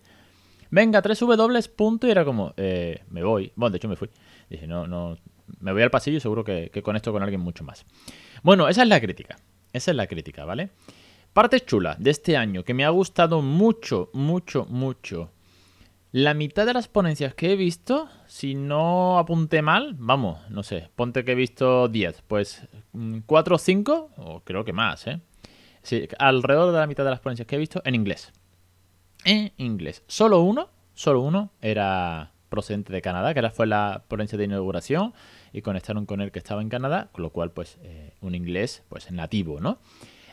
venga, 0.72 1.00
3W, 1.02 1.70
punto, 1.76 2.08
y 2.08 2.10
era 2.10 2.24
como, 2.24 2.52
eh, 2.56 3.02
me 3.10 3.22
voy. 3.22 3.52
Bueno, 3.54 3.70
de 3.70 3.76
hecho 3.76 3.88
me 3.88 3.94
fui. 3.94 4.10
Dije, 4.50 4.66
no, 4.66 4.88
no, 4.88 5.16
me 5.60 5.72
voy 5.72 5.82
al 5.82 5.90
pasillo 5.90 6.16
y 6.16 6.20
seguro 6.20 6.42
que, 6.42 6.70
que 6.72 6.82
conecto 6.82 7.12
con 7.12 7.22
alguien 7.22 7.40
mucho 7.40 7.62
más. 7.62 7.86
Bueno, 8.42 8.68
esa 8.68 8.82
es 8.82 8.88
la 8.88 9.00
crítica. 9.00 9.36
Esa 9.72 9.92
es 9.92 9.96
la 9.96 10.08
crítica, 10.08 10.44
¿vale? 10.44 10.70
Parte 11.32 11.60
chula 11.60 11.96
de 11.98 12.10
este 12.10 12.36
año 12.36 12.64
que 12.64 12.74
me 12.74 12.84
ha 12.84 12.90
gustado 12.90 13.40
mucho, 13.40 14.10
mucho, 14.12 14.66
mucho. 14.68 15.30
La 16.10 16.34
mitad 16.34 16.66
de 16.66 16.74
las 16.74 16.88
ponencias 16.88 17.34
que 17.34 17.52
he 17.52 17.56
visto, 17.56 18.08
si 18.26 18.54
no 18.54 19.18
apunté 19.18 19.62
mal, 19.62 19.94
vamos, 19.98 20.40
no 20.50 20.62
sé, 20.62 20.90
ponte 20.94 21.24
que 21.24 21.32
he 21.32 21.34
visto 21.34 21.88
10, 21.88 22.22
pues 22.28 22.68
4 23.24 23.52
mm, 23.52 23.54
o 23.54 23.58
5, 23.58 24.10
o 24.18 24.40
creo 24.40 24.64
que 24.64 24.74
más, 24.74 25.06
¿eh? 25.06 25.20
Alrededor 26.18 26.72
de 26.72 26.78
la 26.78 26.86
mitad 26.86 27.04
de 27.04 27.10
las 27.10 27.20
ponencias 27.20 27.46
que 27.46 27.56
he 27.56 27.58
visto 27.58 27.80
en 27.84 27.94
inglés 27.94 28.30
en 29.24 29.52
inglés. 29.56 30.02
Solo 30.06 30.40
uno, 30.40 30.68
solo 30.94 31.20
uno 31.20 31.50
era 31.60 32.32
procedente 32.48 32.92
de 32.92 33.00
Canadá, 33.00 33.32
que 33.32 33.38
era, 33.38 33.50
fue 33.50 33.66
la 33.66 34.04
ponencia 34.08 34.36
de 34.36 34.44
inauguración 34.44 35.14
y 35.52 35.62
conectaron 35.62 36.04
con 36.04 36.20
él 36.20 36.30
que 36.32 36.38
estaba 36.38 36.60
en 36.60 36.68
Canadá, 36.68 37.08
con 37.12 37.22
lo 37.22 37.30
cual 37.30 37.50
pues 37.50 37.78
eh, 37.82 38.12
un 38.20 38.34
inglés 38.34 38.82
pues 38.88 39.10
nativo, 39.10 39.58
¿no? 39.58 39.78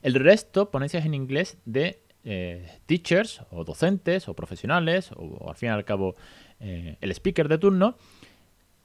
El 0.02 0.16
resto, 0.16 0.70
ponencias 0.70 1.06
en 1.06 1.14
inglés 1.14 1.58
de 1.66 2.04
eh, 2.26 2.80
teachers 2.86 3.42
o 3.52 3.64
docentes 3.64 4.28
o 4.28 4.34
profesionales 4.34 5.12
o, 5.16 5.50
al 5.50 5.56
fin 5.56 5.70
y 5.70 5.72
al 5.72 5.86
cabo 5.86 6.16
eh, 6.60 6.98
el 7.00 7.12
speaker 7.12 7.48
de 7.48 7.58
turno 7.58 7.96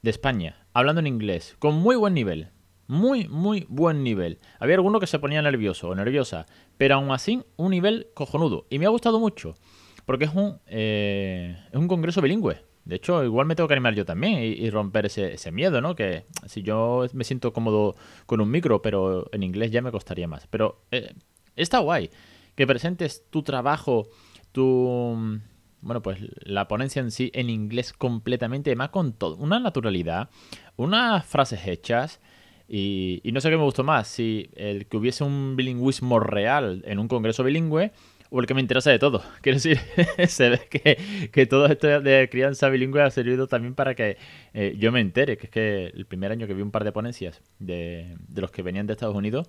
de 0.03 0.11
España, 0.11 0.67
hablando 0.73 1.01
en 1.01 1.09
inglés, 1.09 1.57
con 1.59 1.75
muy 1.75 1.97
buen 1.97 2.15
nivel, 2.15 2.51
muy, 2.87 3.27
muy 3.29 3.67
buen 3.69 4.05
nivel. 4.05 4.39
Había 4.61 4.77
alguno 4.77 5.01
que 5.01 5.09
se 5.09 5.19
ponía 5.19 5.43
nervioso 5.43 5.89
o 5.89 5.95
nerviosa, 5.95 6.47
pero 6.77 6.95
aún 6.95 7.11
así 7.11 7.43
un 7.57 7.71
nivel 7.71 8.09
cojonudo 8.15 8.67
y 8.71 8.79
me 8.79 8.87
ha 8.87 8.91
gustado 8.91 9.19
mucho. 9.19 9.57
Porque 10.05 10.27
es 10.27 10.35
un, 10.35 10.59
eh, 10.67 11.57
es 11.71 11.77
un 11.77 11.89
congreso 11.89 12.21
bilingüe. 12.21 12.59
De 12.85 12.97
hecho, 12.97 13.25
igual 13.25 13.47
me 13.47 13.57
tengo 13.57 13.67
que 13.67 13.75
animar 13.75 13.95
yo 13.95 14.05
también 14.05 14.43
y, 14.43 14.69
romper 14.69 15.07
ese, 15.07 15.35
ese, 15.35 15.51
miedo, 15.51 15.81
¿no? 15.81 15.95
Que 15.95 16.27
si 16.47 16.63
yo 16.63 17.07
me 17.15 17.25
siento 17.25 17.53
cómodo 17.55 17.97
con 18.27 18.43
un 18.43 18.51
micro, 18.51 18.83
pero 18.83 19.27
en 19.33 19.43
inglés 19.43 19.71
ya 19.71 19.81
me 19.81 19.91
costaría 19.91 20.29
más. 20.29 20.47
Pero 20.49 20.83
eh, 20.91 21.15
está 21.57 21.79
guay 21.79 22.11
que 22.55 22.67
presentes 22.67 23.29
tu 23.31 23.43
trabajo, 23.43 24.09
tu... 24.53 25.41
Bueno, 25.81 26.01
pues 26.03 26.19
la 26.45 26.67
ponencia 26.67 27.01
en 27.01 27.11
sí 27.11 27.31
en 27.35 27.51
inglés 27.51 27.93
completamente, 27.93 28.71
además 28.71 28.89
con 28.89 29.13
todo, 29.13 29.37
una 29.37 29.59
naturalidad, 29.59 30.31
unas 30.77 31.27
frases 31.27 31.67
hechas, 31.67 32.21
y, 32.67 33.21
y, 33.23 33.33
no 33.33 33.43
sé 33.43 33.51
qué 33.51 33.59
me 33.59 33.65
gustó 33.65 33.85
más, 33.85 34.09
si 34.09 34.49
el 34.57 34.87
que 34.87 34.97
hubiese 34.97 35.25
un 35.25 35.57
bilingüismo 35.57 36.21
real 36.21 36.83
en 36.87 36.99
un 36.99 37.09
congreso 37.09 37.45
bilingüe 37.45 37.93
o 38.35 38.41
el 38.41 38.47
que 38.47 38.55
me 38.55 38.61
interesa 38.61 38.91
de 38.91 38.99
todo. 38.99 39.23
Quiero 39.43 39.57
decir, 39.59 39.79
se 40.29 40.51
ve 40.51 41.29
que, 41.31 41.47
todo 41.47 41.67
esto 41.67 42.01
de 42.01 42.29
crianza 42.29 42.69
bilingüe 42.69 43.01
ha 43.01 43.11
servido 43.11 43.47
también 43.47 43.77
para 43.77 43.95
que 43.95 44.19
eh, 44.53 44.75
yo 44.77 44.91
me 44.91 45.01
entere, 45.01 45.37
que 45.37 45.47
es 45.47 45.53
que 45.53 45.87
el 45.87 46.05
primer 46.05 46.33
año 46.33 46.49
que 46.49 46.55
vi 46.55 46.61
un 46.61 46.73
par 46.73 46.83
de 46.83 46.91
ponencias 46.91 47.43
de, 47.61 48.17
los 48.35 48.51
que 48.51 48.63
venían 48.63 48.89
de 48.89 48.95
Estados 48.95 49.15
Unidos 49.15 49.49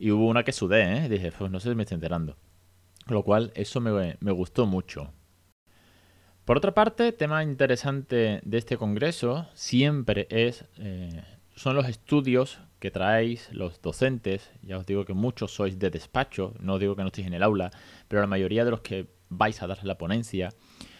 y 0.00 0.10
hubo 0.10 0.26
una 0.26 0.42
que 0.42 0.50
sudé, 0.50 0.96
¿eh? 0.96 1.08
dije, 1.08 1.30
pues 1.30 1.48
no 1.52 1.60
sé 1.60 1.68
si 1.68 1.76
me 1.76 1.84
estoy 1.84 1.94
enterando. 1.94 2.36
Lo 3.06 3.22
cual, 3.22 3.52
eso 3.54 3.80
me, 3.80 4.32
gustó 4.32 4.66
mucho. 4.66 5.12
Por 6.44 6.56
otra 6.56 6.74
parte, 6.74 7.12
tema 7.12 7.44
interesante 7.44 8.40
de 8.42 8.58
este 8.58 8.76
congreso 8.76 9.46
siempre 9.54 10.26
es 10.30 10.64
eh, 10.78 11.22
son 11.54 11.76
los 11.76 11.88
estudios 11.88 12.58
que 12.84 12.90
traéis 12.90 13.48
los 13.50 13.80
docentes. 13.80 14.50
Ya 14.60 14.76
os 14.76 14.84
digo 14.84 15.06
que 15.06 15.14
muchos 15.14 15.54
sois 15.54 15.78
de 15.78 15.88
despacho, 15.88 16.52
no 16.60 16.78
digo 16.78 16.94
que 16.94 17.00
no 17.00 17.08
estéis 17.08 17.26
en 17.26 17.32
el 17.32 17.42
aula, 17.42 17.70
pero 18.08 18.20
la 18.20 18.26
mayoría 18.26 18.62
de 18.62 18.70
los 18.72 18.82
que 18.82 19.06
vais 19.30 19.62
a 19.62 19.66
dar 19.66 19.82
la 19.86 19.96
ponencia 19.96 20.52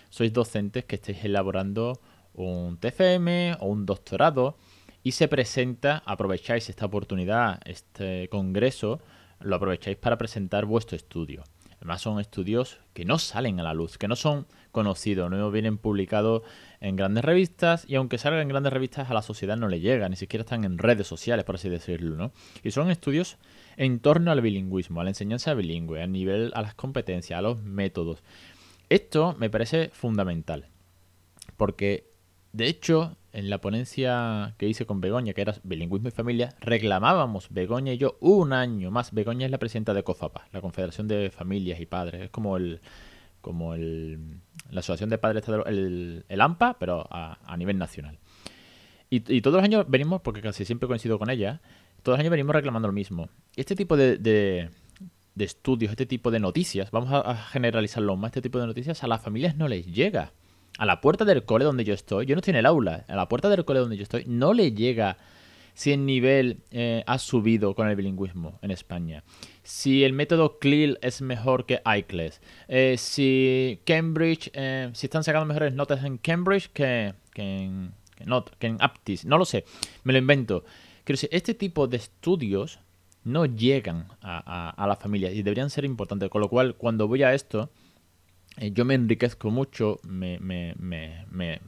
sois 0.08 0.32
docentes 0.32 0.86
que 0.86 0.96
estáis 0.96 1.22
elaborando 1.26 2.00
un 2.32 2.78
TFM 2.78 3.58
o 3.60 3.66
un 3.66 3.84
doctorado 3.84 4.56
y 5.02 5.12
se 5.12 5.28
presenta, 5.28 6.02
aprovecháis 6.06 6.70
esta 6.70 6.86
oportunidad, 6.86 7.60
este 7.66 8.30
congreso, 8.30 9.02
lo 9.40 9.56
aprovecháis 9.56 9.98
para 9.98 10.16
presentar 10.16 10.64
vuestro 10.64 10.96
estudio. 10.96 11.44
Además 11.76 12.00
son 12.00 12.18
estudios 12.18 12.80
que 12.94 13.04
no 13.04 13.18
salen 13.18 13.60
a 13.60 13.62
la 13.62 13.74
luz, 13.74 13.98
que 13.98 14.08
no 14.08 14.16
son 14.16 14.46
conocidos, 14.72 15.30
no 15.30 15.50
vienen 15.50 15.76
publicados 15.76 16.44
en 16.84 16.96
grandes 16.96 17.24
revistas 17.24 17.86
y 17.88 17.94
aunque 17.94 18.18
salgan 18.18 18.42
en 18.42 18.48
grandes 18.48 18.72
revistas 18.72 19.10
a 19.10 19.14
la 19.14 19.22
sociedad 19.22 19.56
no 19.56 19.68
le 19.68 19.80
llega, 19.80 20.08
ni 20.10 20.16
siquiera 20.16 20.42
están 20.42 20.64
en 20.64 20.76
redes 20.76 21.06
sociales, 21.06 21.44
por 21.44 21.54
así 21.54 21.70
decirlo, 21.70 22.14
¿no? 22.14 22.32
Y 22.62 22.72
son 22.72 22.90
estudios 22.90 23.38
en 23.76 24.00
torno 24.00 24.30
al 24.30 24.42
bilingüismo, 24.42 25.00
a 25.00 25.04
la 25.04 25.10
enseñanza 25.10 25.54
bilingüe, 25.54 26.02
a 26.02 26.06
nivel, 26.06 26.52
a 26.54 26.60
las 26.60 26.74
competencias, 26.74 27.38
a 27.38 27.42
los 27.42 27.62
métodos. 27.62 28.22
Esto 28.90 29.34
me 29.38 29.48
parece 29.48 29.88
fundamental, 29.94 30.68
porque 31.56 32.10
de 32.52 32.66
hecho 32.66 33.16
en 33.32 33.48
la 33.48 33.62
ponencia 33.62 34.54
que 34.58 34.68
hice 34.68 34.84
con 34.84 35.00
Begoña, 35.00 35.32
que 35.32 35.40
era 35.40 35.54
bilingüismo 35.64 36.08
y 36.08 36.12
familia, 36.12 36.54
reclamábamos, 36.60 37.48
Begoña 37.50 37.94
y 37.94 37.98
yo, 37.98 38.18
un 38.20 38.52
año 38.52 38.90
más. 38.90 39.12
Begoña 39.12 39.46
es 39.46 39.50
la 39.50 39.58
presidenta 39.58 39.94
de 39.94 40.04
COFAPA, 40.04 40.48
la 40.52 40.60
Confederación 40.60 41.08
de 41.08 41.30
Familias 41.30 41.80
y 41.80 41.86
Padres. 41.86 42.24
Es 42.24 42.30
como 42.30 42.58
el 42.58 42.80
como 43.44 43.74
el, 43.74 44.40
la 44.70 44.80
Asociación 44.80 45.10
de 45.10 45.18
Padres, 45.18 45.44
el, 45.66 46.24
el 46.26 46.40
AMPA, 46.40 46.78
pero 46.78 47.06
a, 47.10 47.56
nivel 47.58 47.76
nacional. 47.76 48.18
Y, 49.10 49.42
todos 49.42 49.56
los 49.56 49.62
años 49.62 49.84
venimos, 49.86 50.22
porque 50.22 50.40
casi 50.40 50.64
siempre 50.64 50.88
coincido 50.88 51.18
con 51.18 51.28
ella, 51.28 51.60
todos 52.02 52.16
los 52.16 52.20
años 52.20 52.30
venimos 52.30 52.54
reclamando 52.54 52.88
lo 52.88 52.94
mismo. 52.94 53.28
Este 53.54 53.76
tipo 53.76 53.96
de, 53.98 54.16
de, 54.16 54.70
estudios, 55.38 55.90
este 55.90 56.06
tipo 56.06 56.30
de 56.30 56.40
noticias, 56.40 56.90
vamos 56.90 57.12
a, 57.12 57.20
a 57.20 57.36
generalizarlo 57.36 58.16
más, 58.16 58.30
este 58.30 58.40
tipo 58.40 58.58
de 58.58 58.66
noticias 58.66 59.04
a 59.04 59.06
las 59.06 59.20
familias 59.20 59.56
no 59.56 59.68
les 59.68 59.86
llega 59.86 60.32
a 60.78 60.86
la 60.86 61.02
puerta 61.02 61.24
del 61.24 61.44
cole 61.44 61.66
donde 61.66 61.84
yo 61.84 61.92
estoy, 61.92 62.26
yo 62.26 62.34
no 62.34 62.40
estoy 62.40 62.52
en 62.52 62.56
el 62.56 62.66
aula, 62.66 63.04
a 63.06 63.14
la 63.14 63.28
puerta 63.28 63.50
del 63.50 63.64
cole 63.64 63.80
donde 63.80 63.96
yo 63.96 64.02
estoy, 64.02 64.24
no 64.26 64.54
le 64.54 64.72
llega 64.72 65.18
si 65.74 65.92
el 65.92 66.06
nivel 66.06 66.60
eh, 66.70 67.02
ha 67.06 67.18
subido 67.18 67.74
con 67.74 67.88
el 67.88 67.96
bilingüismo 67.96 68.58
en 68.62 68.70
España. 68.70 69.24
Si 69.62 70.04
el 70.04 70.12
método 70.12 70.58
CLIL 70.58 70.98
es 71.02 71.20
mejor 71.20 71.66
que 71.66 71.82
ICLES. 71.84 72.40
Eh, 72.68 72.94
si 72.96 73.80
Cambridge, 73.84 74.50
eh, 74.54 74.90
si 74.92 75.06
están 75.06 75.24
sacando 75.24 75.46
mejores 75.46 75.74
notas 75.74 76.04
en 76.04 76.18
Cambridge 76.18 76.70
que, 76.72 77.14
en, 77.34 77.92
que, 78.58 78.66
en 78.66 78.76
Aptis. 78.80 79.24
No 79.24 79.36
lo 79.36 79.44
sé, 79.44 79.64
me 80.04 80.12
lo 80.12 80.18
invento. 80.18 80.64
Quiero 81.04 81.16
decir, 81.16 81.30
este 81.32 81.54
tipo 81.54 81.86
de 81.88 81.96
estudios 81.96 82.78
no 83.24 83.46
llegan 83.46 84.06
a, 84.20 84.42
a, 84.46 84.70
a 84.70 84.86
la 84.86 84.96
familia 84.96 85.32
y 85.32 85.42
deberían 85.42 85.70
ser 85.70 85.84
importantes. 85.84 86.28
Con 86.30 86.40
lo 86.40 86.48
cual, 86.48 86.76
cuando 86.76 87.08
voy 87.08 87.22
a 87.24 87.34
esto, 87.34 87.70
eh, 88.56 88.70
yo 88.73 88.84
me 88.84 88.94
enriquezco 88.94 89.50
mucho, 89.50 89.99
me, 90.06 90.38
me, 90.38 90.75
me, 90.78 91.61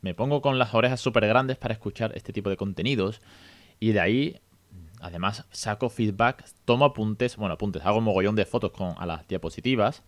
me 0.00 0.14
pongo 0.14 0.40
con 0.40 0.58
las 0.58 0.74
orejas 0.74 1.00
súper 1.00 1.26
grandes 1.26 1.56
para 1.56 1.74
escuchar 1.74 2.12
este 2.16 2.32
tipo 2.32 2.50
de 2.50 2.56
contenidos 2.56 3.20
y 3.80 3.92
de 3.92 4.00
ahí, 4.00 4.40
además, 5.00 5.46
saco 5.50 5.88
feedback, 5.88 6.44
tomo 6.64 6.86
apuntes, 6.86 7.36
bueno, 7.36 7.54
apuntes, 7.54 7.84
hago 7.84 7.98
un 7.98 8.04
mogollón 8.04 8.34
de 8.36 8.46
fotos 8.46 8.72
con, 8.72 8.94
a 8.96 9.06
las 9.06 9.26
diapositivas 9.28 10.02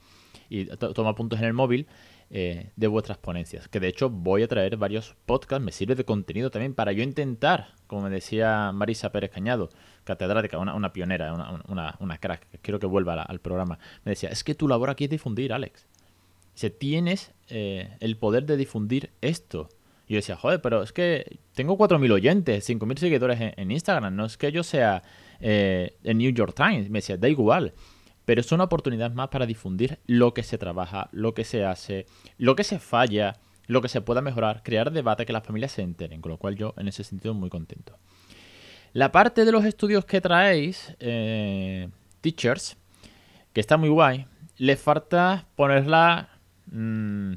y 0.49 0.67
tomo 0.67 1.09
apuntes 1.09 1.39
en 1.41 1.45
el 1.47 1.53
móvil 1.53 1.87
eh, 2.31 2.71
de 2.75 2.87
vuestras 2.87 3.19
ponencias. 3.19 3.69
Que 3.69 3.81
de 3.81 3.89
hecho 3.89 4.11
voy 4.11 4.43
a 4.43 4.49
traer 4.49 4.77
varios 4.77 5.15
podcasts, 5.27 5.65
me 5.65 5.73
sirve 5.73 5.95
de 5.95 6.05
contenido 6.05 6.51
también 6.51 6.75
para 6.75 6.93
yo 6.93 7.03
intentar, 7.03 7.75
como 7.87 8.03
me 8.03 8.11
decía 8.11 8.73
Marisa 8.73 9.13
Pérez 9.13 9.31
Cañado, 9.31 9.69
catedrática, 10.05 10.59
una, 10.59 10.75
una 10.75 10.93
pionera, 10.93 11.33
una, 11.33 11.63
una, 11.69 11.97
una, 12.01 12.19
crack, 12.19 12.47
quiero 12.63 12.79
que 12.79 12.87
vuelva 12.87 13.23
al 13.23 13.41
programa, 13.41 13.79
me 14.05 14.11
decía, 14.11 14.31
es 14.31 14.43
que 14.43 14.55
tu 14.55 14.69
labor 14.69 14.91
aquí 14.91 15.05
es 15.05 15.11
difundir, 15.11 15.53
Alex. 15.53 15.87
Si 16.57 16.71
tienes 16.71 17.33
eh, 17.49 17.91
el 18.01 18.17
poder 18.17 18.47
de 18.47 18.57
difundir 18.57 19.11
esto. 19.21 19.69
Y 20.09 20.15
yo 20.15 20.17
decía, 20.17 20.37
joder, 20.37 20.63
pero 20.63 20.83
es 20.83 20.91
que 20.91 21.39
tengo 21.55 21.77
4.000 21.77 22.11
oyentes, 22.13 22.67
5.000 22.67 22.97
seguidores 22.97 23.53
en, 23.57 23.71
Instagram. 23.71 24.17
No 24.17 24.25
es 24.25 24.39
que 24.39 24.51
yo 24.51 24.63
sea 24.63 25.03
eh, 25.39 25.99
el 26.03 26.17
New 26.17 26.33
York 26.33 26.55
Times. 26.57 26.89
Me 26.89 27.01
decía, 27.01 27.19
da 27.19 27.29
igual. 27.29 27.75
Pero 28.25 28.41
es 28.41 28.51
una 28.53 28.65
oportunidad 28.65 29.13
más 29.13 29.29
para 29.29 29.45
difundir 29.45 29.99
lo 30.07 30.33
que 30.33 30.43
se 30.43 30.57
trabaja, 30.57 31.11
lo 31.13 31.35
que 31.35 31.45
se 31.45 31.63
hace, 31.63 32.07
lo 32.39 32.57
que 32.57 32.65
se 32.65 32.79
falla, 32.79 33.37
lo 33.67 33.83
que 33.83 33.89
se 33.89 34.01
pueda 34.01 34.23
mejorar, 34.23 34.63
crear 34.63 34.91
debate, 34.91 35.27
que 35.27 35.35
las 35.35 35.45
familias 35.45 35.73
se 35.73 35.83
enteren. 35.83 36.23
Con 36.23 36.33
lo 36.33 36.39
cual 36.39 36.57
yo 36.57 36.73
en 36.79 36.89
ese 36.89 37.05
sentido 37.05 37.35
muy 37.35 37.51
contento. 37.51 37.99
La 38.95 39.13
parte 39.13 39.45
de 39.45 39.53
los 39.53 39.67
estudios 39.67 40.07
que 40.07 40.23
traéis, 40.23 40.97
eh, 41.01 41.91
teachers, 42.23 42.79
que 43.53 43.61
está 43.61 43.77
muy 43.77 43.91
guay, 43.91 44.25
le 44.57 44.77
falta 44.77 45.47
ponerla 45.55 46.36
Mmm, 46.71 47.35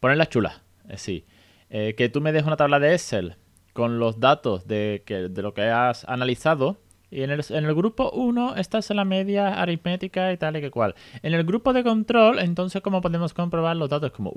ponerla 0.00 0.28
chula. 0.28 0.62
Eh, 0.88 0.98
sí. 0.98 1.24
Eh, 1.70 1.94
que 1.96 2.08
tú 2.08 2.20
me 2.20 2.32
des 2.32 2.44
una 2.44 2.56
tabla 2.56 2.78
de 2.78 2.92
Excel 2.92 3.36
con 3.72 3.98
los 3.98 4.20
datos 4.20 4.66
de, 4.66 5.02
que, 5.04 5.28
de 5.28 5.42
lo 5.42 5.52
que 5.54 5.62
has 5.62 6.04
analizado. 6.08 6.78
Y 7.10 7.22
en 7.22 7.30
el, 7.30 7.44
en 7.50 7.64
el 7.64 7.74
grupo 7.74 8.10
1 8.10 8.56
estás 8.56 8.90
en 8.90 8.96
la 8.96 9.04
media 9.04 9.60
aritmética 9.60 10.32
y 10.32 10.36
tal 10.36 10.56
y 10.56 10.60
que 10.60 10.70
cual. 10.70 10.94
En 11.22 11.34
el 11.34 11.44
grupo 11.44 11.72
de 11.72 11.84
control, 11.84 12.38
entonces, 12.40 12.82
¿cómo 12.82 13.00
podemos 13.00 13.32
comprobar 13.32 13.76
los 13.76 13.88
datos? 13.88 14.10
Como, 14.10 14.32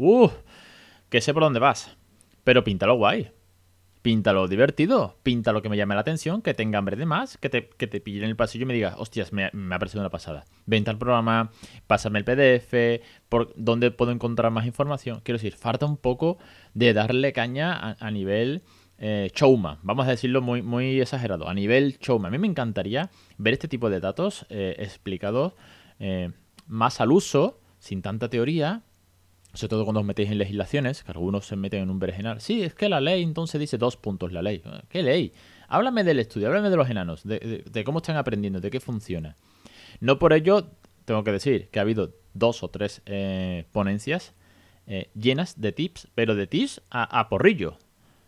que 1.09 1.21
sé 1.21 1.33
por 1.33 1.43
dónde 1.43 1.59
vas. 1.59 1.95
Pero 2.43 2.63
píntalo 2.63 2.95
guay. 2.95 3.31
Píntalo 4.01 4.47
divertido, 4.47 5.17
píntalo 5.23 5.61
que 5.61 5.67
me 5.67 5.75
llame 5.75 5.93
la 5.93 6.01
atención, 6.01 6.41
que 6.41 6.53
tenga 6.53 6.79
hambre 6.79 6.95
de 6.95 7.05
más, 7.05 7.37
que 7.37 7.49
te, 7.49 7.67
que 7.67 7.85
te 7.85 7.99
pille 7.99 8.19
en 8.19 8.29
el 8.29 8.37
pasillo 8.37 8.63
y 8.63 8.65
me 8.65 8.73
diga, 8.73 8.95
hostias, 8.97 9.33
me, 9.33 9.49
me 9.51 9.75
ha 9.75 9.79
parecido 9.79 10.01
una 10.01 10.09
pasada. 10.09 10.45
Vente 10.65 10.89
al 10.89 10.97
programa, 10.97 11.51
pásame 11.85 12.19
el 12.19 12.25
PDF, 12.25 13.03
por 13.27 13.53
dónde 13.57 13.91
puedo 13.91 14.13
encontrar 14.13 14.51
más 14.51 14.65
información. 14.65 15.19
Quiero 15.23 15.37
decir, 15.37 15.53
falta 15.53 15.85
un 15.85 15.97
poco 15.97 16.37
de 16.73 16.93
darle 16.93 17.33
caña 17.33 17.97
a, 17.99 18.11
nivel 18.11 18.63
eh, 18.99 19.31
showman, 19.35 19.79
vamos 19.83 20.07
a 20.07 20.11
decirlo 20.11 20.41
muy, 20.41 20.61
muy 20.61 21.01
exagerado, 21.01 21.49
a 21.49 21.53
nivel 21.53 21.97
showman. 21.99 22.29
A 22.29 22.31
mí 22.31 22.37
me 22.37 22.47
encantaría 22.47 23.09
ver 23.37 23.53
este 23.53 23.67
tipo 23.67 23.89
de 23.89 23.99
datos 23.99 24.45
eh, 24.49 24.75
explicados 24.79 25.53
eh, 25.99 26.31
más 26.67 27.01
al 27.01 27.11
uso, 27.11 27.59
sin 27.79 28.01
tanta 28.01 28.29
teoría, 28.29 28.83
sobre 29.53 29.69
todo 29.69 29.83
cuando 29.83 30.01
os 30.01 30.05
metéis 30.05 30.29
en 30.29 30.37
legislaciones, 30.37 31.03
que 31.03 31.11
algunos 31.11 31.45
se 31.45 31.55
meten 31.55 31.83
en 31.83 31.89
un 31.89 31.99
berenjenal. 31.99 32.39
Sí, 32.41 32.61
es 32.61 32.75
que 32.75 32.87
la 32.87 33.01
ley 33.01 33.23
entonces 33.23 33.59
dice 33.59 33.77
dos 33.77 33.97
puntos 33.97 34.31
la 34.31 34.41
ley. 34.41 34.61
¿Qué 34.89 35.01
ley? 35.01 35.33
Háblame 35.67 36.03
del 36.03 36.19
estudio, 36.19 36.47
háblame 36.47 36.69
de 36.69 36.77
los 36.77 36.89
enanos, 36.89 37.23
de, 37.23 37.83
cómo 37.85 37.99
están 37.99 38.17
aprendiendo, 38.17 38.59
de 38.59 38.69
qué 38.69 38.79
funciona. 38.79 39.35
No 39.99 40.19
por 40.19 40.33
ello, 40.33 40.67
tengo 41.05 41.23
que 41.23 41.31
decir 41.31 41.69
que 41.69 41.79
ha 41.79 41.81
habido 41.81 42.13
dos 42.33 42.63
o 42.63 42.69
tres 42.69 43.01
eh, 43.05 43.65
ponencias 43.71 44.33
eh, 44.87 45.09
llenas 45.15 45.59
de 45.59 45.71
tips, 45.71 46.07
pero 46.13 46.35
de 46.35 46.47
tips 46.47 46.81
a, 46.91 47.27
porrillo. 47.29 47.77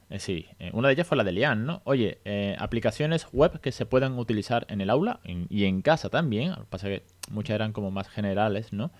Eh, 0.10 0.20
sí, 0.20 0.48
una 0.74 0.88
de 0.88 0.96
ellas 0.96 1.08
fue 1.08 1.18
la 1.18 1.24
de 1.24 1.32
Lian, 1.32 1.66
¿no? 1.66 1.82
Oye, 1.86 2.20
aplicaciones 2.58 3.28
web 3.32 3.60
que 3.62 3.72
se 3.72 3.86
puedan 3.86 4.18
utilizar 4.18 4.66
en 4.70 4.82
el 4.82 4.90
aula 4.90 5.20
y 5.24 5.66
en 5.66 5.82
casa 5.82 6.10
también. 6.10 6.50
Lo 6.50 6.58
que 6.58 6.66
pasa 6.70 6.90
es 6.90 7.02
que 7.02 7.32
muchas 7.32 7.56
eran 7.56 7.74
como 7.74 7.92
más 7.92 8.10
generales, 8.10 8.74
¿no? 8.74 8.92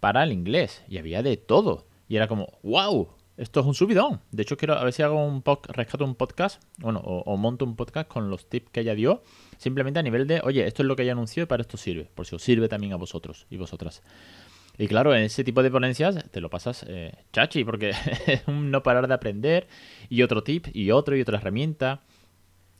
Para 0.00 0.22
el 0.24 0.32
inglés. 0.32 0.82
Y 0.88 0.98
había 0.98 1.22
de 1.22 1.36
todo. 1.36 1.86
Y 2.08 2.16
era 2.16 2.28
como, 2.28 2.48
wow, 2.62 3.08
esto 3.36 3.60
es 3.60 3.66
un 3.66 3.74
subidón. 3.74 4.20
De 4.30 4.42
hecho, 4.42 4.56
quiero 4.56 4.74
a 4.74 4.84
ver 4.84 4.92
si 4.92 5.02
hago 5.02 5.24
un 5.24 5.42
rescato 5.68 6.04
un 6.04 6.14
podcast, 6.14 6.62
bueno, 6.78 7.00
o, 7.00 7.36
monto 7.36 7.64
un 7.64 7.76
podcast 7.76 8.08
con 8.08 8.30
los 8.30 8.48
tips 8.48 8.70
que 8.70 8.80
ella 8.80 8.94
dio, 8.94 9.22
simplemente 9.58 9.98
a 9.98 10.02
nivel 10.02 10.26
de, 10.26 10.40
oye, 10.42 10.66
esto 10.66 10.82
es 10.82 10.86
lo 10.86 10.96
que 10.96 11.02
ella 11.02 11.12
anunció 11.12 11.42
y 11.42 11.46
para 11.46 11.60
esto 11.60 11.76
sirve, 11.76 12.10
por 12.14 12.26
si 12.26 12.34
os 12.34 12.42
sirve 12.42 12.68
también 12.68 12.92
a 12.92 12.96
vosotros 12.96 13.46
y 13.50 13.56
vosotras. 13.56 14.02
Y 14.78 14.88
claro, 14.88 15.14
en 15.14 15.22
ese 15.22 15.44
tipo 15.44 15.62
de 15.62 15.70
ponencias 15.70 16.16
te 16.30 16.40
lo 16.40 16.50
pasas 16.50 16.84
eh, 16.88 17.12
chachi, 17.32 17.64
porque 17.64 17.90
es 18.26 18.42
un 18.46 18.70
no 18.70 18.82
parar 18.82 19.08
de 19.08 19.14
aprender 19.14 19.68
y 20.08 20.22
otro 20.22 20.42
tip 20.42 20.66
y 20.72 20.90
otro 20.90 21.16
y 21.16 21.20
otra 21.20 21.38
herramienta. 21.38 22.02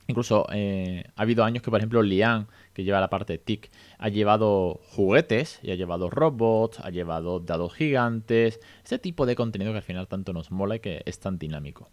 Incluso 0.07 0.47
eh, 0.51 1.03
ha 1.15 1.21
habido 1.21 1.43
años 1.43 1.61
que, 1.61 1.69
por 1.69 1.79
ejemplo, 1.79 2.01
Lian, 2.01 2.47
que 2.73 2.83
lleva 2.83 3.01
la 3.01 3.09
parte 3.09 3.37
TIC, 3.37 3.69
ha 3.97 4.07
llevado 4.07 4.79
juguetes 4.95 5.59
y 5.61 5.71
ha 5.71 5.75
llevado 5.75 6.09
robots, 6.09 6.79
ha 6.79 6.89
llevado 6.89 7.41
dados 7.41 7.73
gigantes, 7.73 8.61
ese 8.85 8.99
tipo 8.99 9.25
de 9.25 9.35
contenido 9.35 9.73
que 9.73 9.77
al 9.77 9.83
final 9.83 10.07
tanto 10.07 10.31
nos 10.31 10.49
mola 10.49 10.77
y 10.77 10.79
que 10.79 11.03
es 11.05 11.19
tan 11.19 11.37
dinámico. 11.37 11.89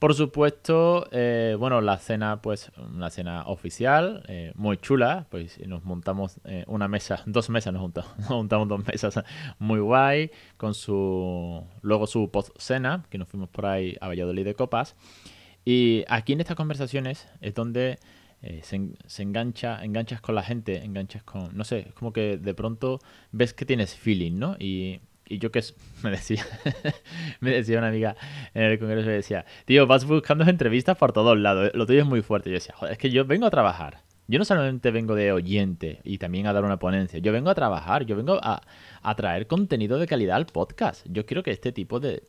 Por 0.00 0.14
supuesto, 0.14 1.06
eh, 1.12 1.54
bueno, 1.56 1.80
la 1.80 1.96
cena, 1.96 2.42
pues, 2.42 2.72
una 2.76 3.08
cena 3.08 3.44
oficial, 3.46 4.24
eh, 4.26 4.50
muy 4.56 4.76
chula, 4.78 5.26
pues 5.30 5.64
nos 5.64 5.84
montamos 5.84 6.40
una 6.66 6.88
mesa, 6.88 7.22
dos 7.26 7.50
mesas 7.50 7.72
nos 7.72 7.82
juntamos, 7.82 8.10
juntamos 8.26 8.66
dos 8.66 8.84
mesas 8.84 9.22
muy 9.60 9.78
guay, 9.78 10.32
con 10.56 10.74
su, 10.74 11.64
luego 11.82 12.08
su 12.08 12.32
post-cena, 12.32 13.04
que 13.10 13.18
nos 13.18 13.28
fuimos 13.28 13.48
por 13.48 13.66
ahí 13.66 13.96
a 14.00 14.08
Valladolid 14.08 14.44
de 14.44 14.54
Copas, 14.56 14.96
y 15.64 16.04
aquí 16.08 16.32
en 16.32 16.40
estas 16.40 16.56
conversaciones 16.56 17.28
es 17.40 17.54
donde 17.54 17.98
eh, 18.42 18.60
se, 18.64 19.22
engancha, 19.22 19.84
enganchas 19.84 20.20
con 20.20 20.34
la 20.34 20.42
gente, 20.42 20.84
enganchas 20.84 21.22
con, 21.22 21.56
no 21.56 21.62
sé, 21.62 21.86
es 21.88 21.94
como 21.94 22.12
que 22.12 22.38
de 22.38 22.54
pronto 22.54 22.98
ves 23.30 23.54
que 23.54 23.64
tienes 23.64 23.94
feeling, 23.94 24.38
¿no? 24.38 24.56
Y, 24.58 25.00
yo 25.28 25.50
que 25.50 25.62
me 26.02 26.10
decía, 26.10 26.44
me 27.40 27.52
decía 27.52 27.78
una 27.78 27.88
amiga 27.88 28.16
en 28.52 28.64
el 28.64 28.78
congreso, 28.78 29.06
me 29.06 29.14
decía, 29.14 29.46
tío, 29.64 29.86
vas 29.86 30.04
buscando 30.04 30.44
entrevistas 30.44 30.98
por 30.98 31.12
todos 31.12 31.38
lados, 31.38 31.70
lo 31.74 31.86
tuyo 31.86 32.00
es 32.00 32.06
muy 32.06 32.20
fuerte. 32.20 32.50
Yo 32.50 32.54
decía, 32.54 32.74
joder, 32.76 32.92
es 32.92 32.98
que 32.98 33.10
yo 33.10 33.24
vengo 33.24 33.46
a 33.46 33.50
trabajar. 33.50 34.02
Yo 34.26 34.38
no 34.38 34.44
solamente 34.44 34.90
vengo 34.90 35.14
de 35.14 35.32
oyente 35.32 36.00
y 36.04 36.18
también 36.18 36.46
a 36.46 36.52
dar 36.52 36.64
una 36.64 36.78
ponencia, 36.78 37.18
yo 37.18 37.32
vengo 37.32 37.50
a 37.50 37.54
trabajar, 37.54 38.04
yo 38.04 38.16
vengo 38.16 38.40
a 38.42 39.14
traer 39.16 39.46
contenido 39.46 39.98
de 39.98 40.06
calidad 40.06 40.36
al 40.36 40.46
podcast. 40.46 41.06
Yo 41.08 41.26
quiero 41.26 41.42
que 41.42 41.50
este 41.50 41.72
tipo 41.72 41.98
de, 42.00 42.24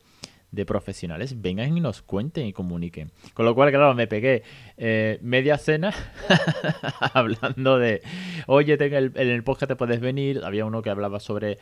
de 0.54 0.64
profesionales 0.64 1.40
vengan 1.40 1.76
y 1.76 1.80
nos 1.80 2.02
cuenten 2.02 2.46
y 2.46 2.52
comuniquen. 2.52 3.10
Con 3.34 3.44
lo 3.44 3.54
cual, 3.54 3.70
claro, 3.70 3.94
me 3.94 4.06
pegué 4.06 4.42
eh, 4.76 5.18
media 5.22 5.58
cena 5.58 5.92
hablando 7.12 7.78
de, 7.78 8.02
oye, 8.46 8.74
en 8.74 8.94
el, 8.94 9.12
en 9.14 9.28
el 9.28 9.42
podcast 9.42 9.70
te 9.70 9.76
puedes 9.76 10.00
venir. 10.00 10.42
Había 10.44 10.64
uno 10.64 10.82
que 10.82 10.90
hablaba 10.90 11.20
sobre 11.20 11.58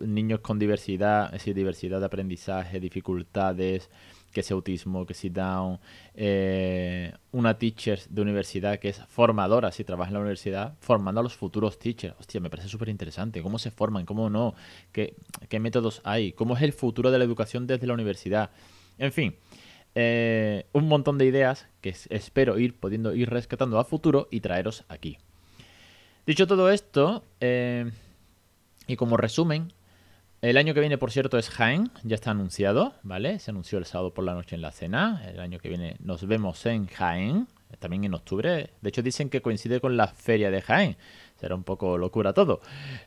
niños 0.00 0.40
con 0.40 0.58
diversidad, 0.58 1.26
es 1.26 1.32
decir, 1.32 1.54
diversidad 1.54 2.00
de 2.00 2.06
aprendizaje, 2.06 2.80
dificultades 2.80 3.90
que 4.32 4.42
sea 4.42 4.54
autismo, 4.54 5.06
que 5.06 5.14
si 5.14 5.28
down, 5.28 5.78
eh, 6.14 7.12
una 7.30 7.58
teacher 7.58 8.00
de 8.08 8.22
universidad 8.22 8.78
que 8.78 8.88
es 8.88 8.98
formadora, 9.06 9.70
si 9.70 9.84
trabaja 9.84 10.08
en 10.08 10.14
la 10.14 10.20
universidad, 10.20 10.74
formando 10.80 11.20
a 11.20 11.22
los 11.22 11.34
futuros 11.34 11.78
teachers. 11.78 12.14
Hostia, 12.18 12.40
me 12.40 12.50
parece 12.50 12.68
súper 12.68 12.88
interesante. 12.88 13.42
¿Cómo 13.42 13.58
se 13.58 13.70
forman? 13.70 14.06
¿Cómo 14.06 14.30
no? 14.30 14.54
¿Qué, 14.92 15.14
métodos 15.60 16.00
hay? 16.04 16.32
¿Cómo 16.32 16.56
es 16.56 16.62
el 16.62 16.72
futuro 16.72 17.10
de 17.10 17.18
la 17.18 17.24
educación 17.24 17.66
desde 17.66 17.86
la 17.86 17.94
universidad? 17.94 18.50
En 18.98 19.12
fin, 19.12 19.36
eh, 19.94 20.66
un 20.72 20.88
montón 20.88 21.18
de 21.18 21.26
ideas 21.26 21.68
que 21.80 21.94
espero 22.10 22.58
ir 22.58 22.74
pudiendo 22.74 23.14
ir 23.14 23.28
rescatando 23.30 23.78
a 23.78 23.84
futuro 23.84 24.28
y 24.30 24.40
traeros 24.40 24.84
aquí. 24.88 25.18
Dicho 26.26 26.46
todo 26.46 26.70
esto, 26.70 27.24
eh, 27.40 27.90
y 28.86 28.96
como 28.96 29.16
resumen, 29.16 29.72
el 30.42 30.56
año 30.56 30.74
que 30.74 30.80
viene, 30.80 30.98
por 30.98 31.12
cierto, 31.12 31.38
es 31.38 31.50
Jaén, 31.50 31.92
ya 32.02 32.16
está 32.16 32.32
anunciado, 32.32 32.94
¿vale? 33.04 33.38
Se 33.38 33.52
anunció 33.52 33.78
el 33.78 33.84
sábado 33.84 34.12
por 34.12 34.24
la 34.24 34.34
noche 34.34 34.56
en 34.56 34.62
la 34.62 34.72
cena. 34.72 35.22
El 35.28 35.38
año 35.38 35.60
que 35.60 35.68
viene 35.68 35.94
nos 36.00 36.26
vemos 36.26 36.66
en 36.66 36.88
Jaén, 36.88 37.46
también 37.78 38.02
en 38.02 38.12
octubre. 38.12 38.70
De 38.80 38.88
hecho, 38.88 39.02
dicen 39.02 39.30
que 39.30 39.40
coincide 39.40 39.80
con 39.80 39.96
la 39.96 40.08
feria 40.08 40.50
de 40.50 40.60
Jaén. 40.60 40.96
Será 41.36 41.54
un 41.54 41.62
poco 41.62 41.96
locura 41.96 42.32
todo. 42.32 42.60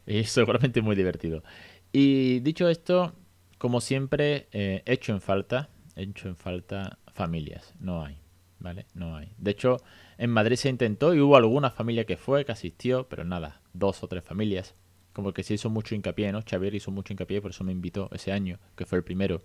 Y 0.08 0.24
seguramente 0.26 0.82
muy 0.82 0.95
divertido. 0.95 1.43
Y 1.91 2.39
dicho 2.39 2.69
esto, 2.69 3.13
como 3.58 3.82
siempre, 3.82 4.48
eh, 4.54 4.82
hecho 4.86 5.12
en 5.12 5.19
falta, 5.19 5.67
hecho 5.98 6.30
en 6.30 6.38
falta 6.38 7.00
familias. 7.13 7.74
No 7.82 8.06
hay, 8.06 8.17
¿vale? 8.60 8.86
No 8.93 9.17
hay. 9.17 9.34
De 9.38 9.52
hecho, 9.52 9.82
en 10.17 10.30
Madrid 10.30 10.56
se 10.56 10.69
intentó 10.69 11.13
y 11.13 11.19
hubo 11.19 11.36
alguna 11.36 11.69
familia 11.69 12.06
que 12.06 12.15
fue, 12.15 12.45
que 12.45 12.54
asistió, 12.54 13.10
pero 13.10 13.26
nada, 13.26 13.60
dos 13.74 14.04
o 14.04 14.08
tres 14.08 14.24
familias 14.24 14.74
como 15.15 15.32
que 15.32 15.43
se 15.43 15.54
hizo 15.54 15.69
mucho 15.69 15.95
hincapié, 15.95 16.34
¿no? 16.34 16.41
Xavier 16.41 16.75
hizo 16.75 16.91
mucho 16.91 17.13
hincapié, 17.13 17.41
por 17.41 17.51
eso 17.51 17.63
me 17.63 17.71
invitó 17.71 18.10
ese 18.12 18.34
año, 18.34 18.60
que 18.75 18.86
fue 18.86 18.97
el 18.97 19.04
primero. 19.06 19.41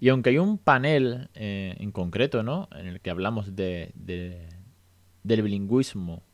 Y 0.00 0.08
aunque 0.08 0.30
hay 0.30 0.38
un 0.38 0.58
panel 0.58 1.28
eh, 1.34 1.76
en 1.78 1.92
concreto, 1.92 2.42
¿no? 2.42 2.68
En 2.74 2.88
el 2.88 3.00
que 3.00 3.10
hablamos 3.10 3.54
de, 3.54 3.92
del 3.94 5.42
bilingüismo 5.42 6.24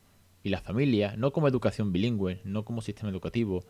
y 0.43 0.49
la 0.49 0.63
familia, 0.63 1.17
no 1.19 1.33
como 1.33 1.49
educación 1.49 1.93
bilingüe, 1.93 2.41
no 2.45 2.65
como 2.65 2.81
sistema 2.81 3.11
educativo, 3.11 3.67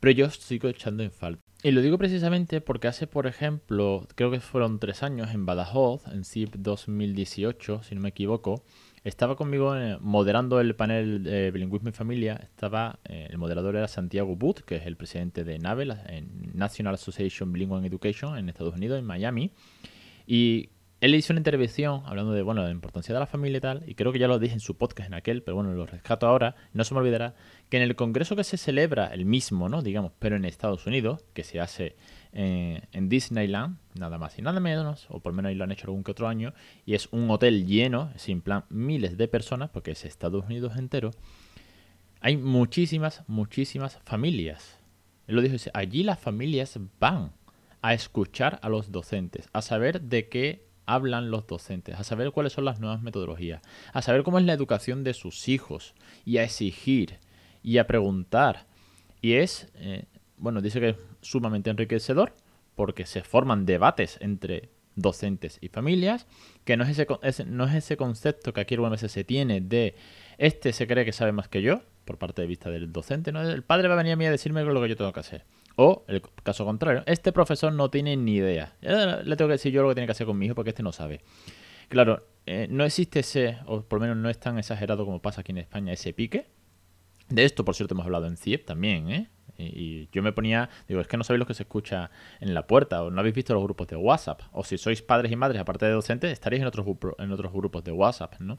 pero 0.00 0.12
yo 0.12 0.30
sigo 0.30 0.68
echando 0.68 1.02
en 1.02 1.10
falta. 1.10 1.42
Y 1.62 1.72
lo 1.72 1.82
digo 1.82 1.98
precisamente 1.98 2.62
porque 2.62 2.88
hace, 2.88 3.06
por 3.06 3.26
ejemplo, 3.26 4.08
creo 4.14 4.30
que 4.30 4.40
fueron 4.40 4.78
tres 4.78 5.02
años 5.02 5.34
en 5.34 5.44
Badajoz, 5.44 6.06
en 6.06 6.24
CIP 6.24 6.54
2018, 6.56 7.82
si 7.82 7.94
no 7.94 8.00
me 8.00 8.08
equivoco, 8.08 8.64
estaba 9.04 9.36
conmigo 9.36 9.76
eh, 9.76 9.98
moderando 10.00 10.60
el 10.60 10.74
panel 10.74 11.22
de 11.22 11.50
bilingüismo 11.50 11.90
y 11.90 11.92
familia. 11.92 12.40
Estaba, 12.42 12.98
eh, 13.04 13.28
el 13.30 13.38
moderador 13.38 13.76
era 13.76 13.86
Santiago 13.86 14.34
Booth, 14.34 14.60
que 14.60 14.76
es 14.76 14.86
el 14.86 14.96
presidente 14.96 15.44
de 15.44 15.58
NABE, 15.58 15.84
la 15.84 16.04
National 16.54 16.94
Association 16.94 17.52
Bilingual 17.52 17.84
Education 17.84 18.38
en 18.38 18.48
Estados 18.48 18.74
Unidos, 18.74 18.98
en 18.98 19.04
Miami. 19.04 19.52
Y 20.26 20.70
él 21.04 21.14
hizo 21.14 21.34
una 21.34 21.40
intervención 21.40 22.02
hablando 22.06 22.32
de, 22.32 22.40
bueno, 22.40 22.62
la 22.62 22.70
importancia 22.70 23.12
de 23.12 23.20
la 23.20 23.26
familia 23.26 23.58
y 23.58 23.60
tal, 23.60 23.84
y 23.86 23.94
creo 23.94 24.10
que 24.10 24.18
ya 24.18 24.26
lo 24.26 24.38
dije 24.38 24.54
en 24.54 24.60
su 24.60 24.78
podcast 24.78 25.08
en 25.08 25.14
aquel, 25.14 25.42
pero 25.42 25.54
bueno, 25.54 25.70
lo 25.74 25.84
rescato 25.84 26.26
ahora, 26.26 26.56
no 26.72 26.82
se 26.82 26.94
me 26.94 27.00
olvidará, 27.00 27.34
que 27.74 27.78
en 27.78 27.82
el 27.82 27.96
congreso 27.96 28.36
que 28.36 28.44
se 28.44 28.56
celebra, 28.56 29.08
el 29.08 29.24
mismo, 29.24 29.68
¿no? 29.68 29.82
Digamos, 29.82 30.12
pero 30.20 30.36
en 30.36 30.44
Estados 30.44 30.86
Unidos, 30.86 31.24
que 31.32 31.42
se 31.42 31.58
hace 31.58 31.96
eh, 32.32 32.82
en 32.92 33.08
Disneyland, 33.08 33.78
nada 33.98 34.16
más 34.16 34.38
y 34.38 34.42
nada 34.42 34.60
menos, 34.60 35.08
o 35.08 35.18
por 35.18 35.32
lo 35.32 35.38
menos 35.38 35.48
ahí 35.48 35.56
lo 35.56 35.64
han 35.64 35.72
hecho 35.72 35.88
algún 35.88 36.04
que 36.04 36.12
otro 36.12 36.28
año, 36.28 36.54
y 36.86 36.94
es 36.94 37.08
un 37.10 37.28
hotel 37.32 37.66
lleno, 37.66 38.12
sin 38.14 38.42
plan 38.42 38.64
miles 38.68 39.18
de 39.18 39.26
personas, 39.26 39.70
porque 39.70 39.90
es 39.90 40.04
Estados 40.04 40.44
Unidos 40.44 40.76
entero, 40.76 41.10
hay 42.20 42.36
muchísimas, 42.36 43.24
muchísimas 43.26 43.98
familias. 44.04 44.78
Él 45.26 45.34
lo 45.34 45.42
dijo, 45.42 45.56
allí 45.74 46.04
las 46.04 46.20
familias 46.20 46.78
van 47.00 47.32
a 47.82 47.92
escuchar 47.92 48.60
a 48.62 48.68
los 48.68 48.92
docentes, 48.92 49.48
a 49.52 49.62
saber 49.62 50.00
de 50.00 50.28
qué 50.28 50.68
hablan 50.86 51.32
los 51.32 51.48
docentes, 51.48 51.98
a 51.98 52.04
saber 52.04 52.30
cuáles 52.30 52.52
son 52.52 52.66
las 52.66 52.78
nuevas 52.78 53.02
metodologías, 53.02 53.62
a 53.92 54.00
saber 54.00 54.22
cómo 54.22 54.38
es 54.38 54.44
la 54.44 54.52
educación 54.52 55.02
de 55.02 55.12
sus 55.12 55.48
hijos, 55.48 55.96
y 56.24 56.36
a 56.36 56.44
exigir, 56.44 57.18
y 57.64 57.78
a 57.78 57.88
preguntar. 57.88 58.66
Y 59.20 59.32
es, 59.34 59.68
eh, 59.74 60.04
bueno, 60.36 60.60
dice 60.60 60.78
que 60.78 60.90
es 60.90 60.96
sumamente 61.22 61.70
enriquecedor 61.70 62.32
porque 62.76 63.06
se 63.06 63.22
forman 63.22 63.66
debates 63.66 64.18
entre 64.20 64.68
docentes 64.94 65.58
y 65.60 65.68
familias, 65.68 66.26
que 66.64 66.76
no 66.76 66.84
es 66.84 66.96
ese, 66.96 67.44
no 67.46 67.64
es 67.64 67.74
ese 67.74 67.96
concepto 67.96 68.52
que 68.52 68.60
aquí 68.60 68.74
el 68.74 68.80
UMS 68.80 69.00
se 69.00 69.24
tiene 69.24 69.60
de 69.60 69.96
este 70.38 70.72
se 70.72 70.86
cree 70.86 71.04
que 71.04 71.12
sabe 71.12 71.32
más 71.32 71.48
que 71.48 71.62
yo, 71.62 71.82
por 72.04 72.18
parte 72.18 72.42
de 72.42 72.48
vista 72.48 72.70
del 72.70 72.92
docente, 72.92 73.32
¿no? 73.32 73.42
El 73.42 73.62
padre 73.62 73.88
va 73.88 73.94
a 73.94 73.96
venir 73.96 74.12
a 74.12 74.16
mí 74.16 74.26
a 74.26 74.30
decirme 74.30 74.62
lo 74.62 74.82
que 74.82 74.88
yo 74.88 74.96
tengo 74.96 75.12
que 75.12 75.20
hacer. 75.20 75.44
O, 75.76 76.04
el 76.06 76.22
caso 76.42 76.64
contrario, 76.64 77.02
este 77.06 77.32
profesor 77.32 77.72
no 77.72 77.90
tiene 77.90 78.16
ni 78.16 78.36
idea. 78.36 78.76
Le 78.80 79.36
tengo 79.36 79.48
que 79.48 79.54
decir 79.54 79.72
yo 79.72 79.82
lo 79.82 79.88
que 79.88 79.96
tiene 79.96 80.06
que 80.06 80.12
hacer 80.12 80.26
con 80.26 80.38
mi 80.38 80.46
hijo 80.46 80.54
porque 80.54 80.70
este 80.70 80.82
no 80.82 80.92
sabe. 80.92 81.22
Claro, 81.88 82.26
eh, 82.46 82.66
no 82.70 82.84
existe 82.84 83.20
ese, 83.20 83.58
o 83.66 83.82
por 83.82 83.98
lo 83.98 84.06
menos 84.06 84.16
no 84.16 84.28
es 84.28 84.38
tan 84.38 84.58
exagerado 84.58 85.04
como 85.04 85.20
pasa 85.20 85.40
aquí 85.40 85.52
en 85.52 85.58
España, 85.58 85.92
ese 85.92 86.12
pique. 86.12 86.46
De 87.28 87.44
esto, 87.44 87.64
por 87.64 87.74
cierto, 87.74 87.94
hemos 87.94 88.06
hablado 88.06 88.26
en 88.26 88.36
CIEP 88.36 88.64
también, 88.64 89.10
¿eh? 89.10 89.28
Y, 89.56 90.08
yo 90.12 90.22
me 90.22 90.32
ponía, 90.32 90.68
digo, 90.88 91.00
es 91.00 91.06
que 91.06 91.16
no 91.16 91.24
sabéis 91.24 91.38
lo 91.38 91.46
que 91.46 91.54
se 91.54 91.62
escucha 91.62 92.10
en 92.40 92.54
la 92.54 92.66
puerta, 92.66 93.02
o 93.02 93.10
no 93.10 93.20
habéis 93.20 93.34
visto 93.34 93.54
los 93.54 93.62
grupos 93.62 93.86
de 93.86 93.96
WhatsApp, 93.96 94.42
o 94.52 94.64
si 94.64 94.78
sois 94.78 95.02
padres 95.02 95.30
y 95.30 95.36
madres, 95.36 95.60
aparte 95.60 95.86
de 95.86 95.92
docentes, 95.92 96.32
estaréis 96.32 96.62
en 96.62 96.66
otros, 96.66 96.86
en 97.18 97.32
otros 97.32 97.52
grupos 97.52 97.84
de 97.84 97.92
WhatsApp, 97.92 98.40
¿no? 98.40 98.58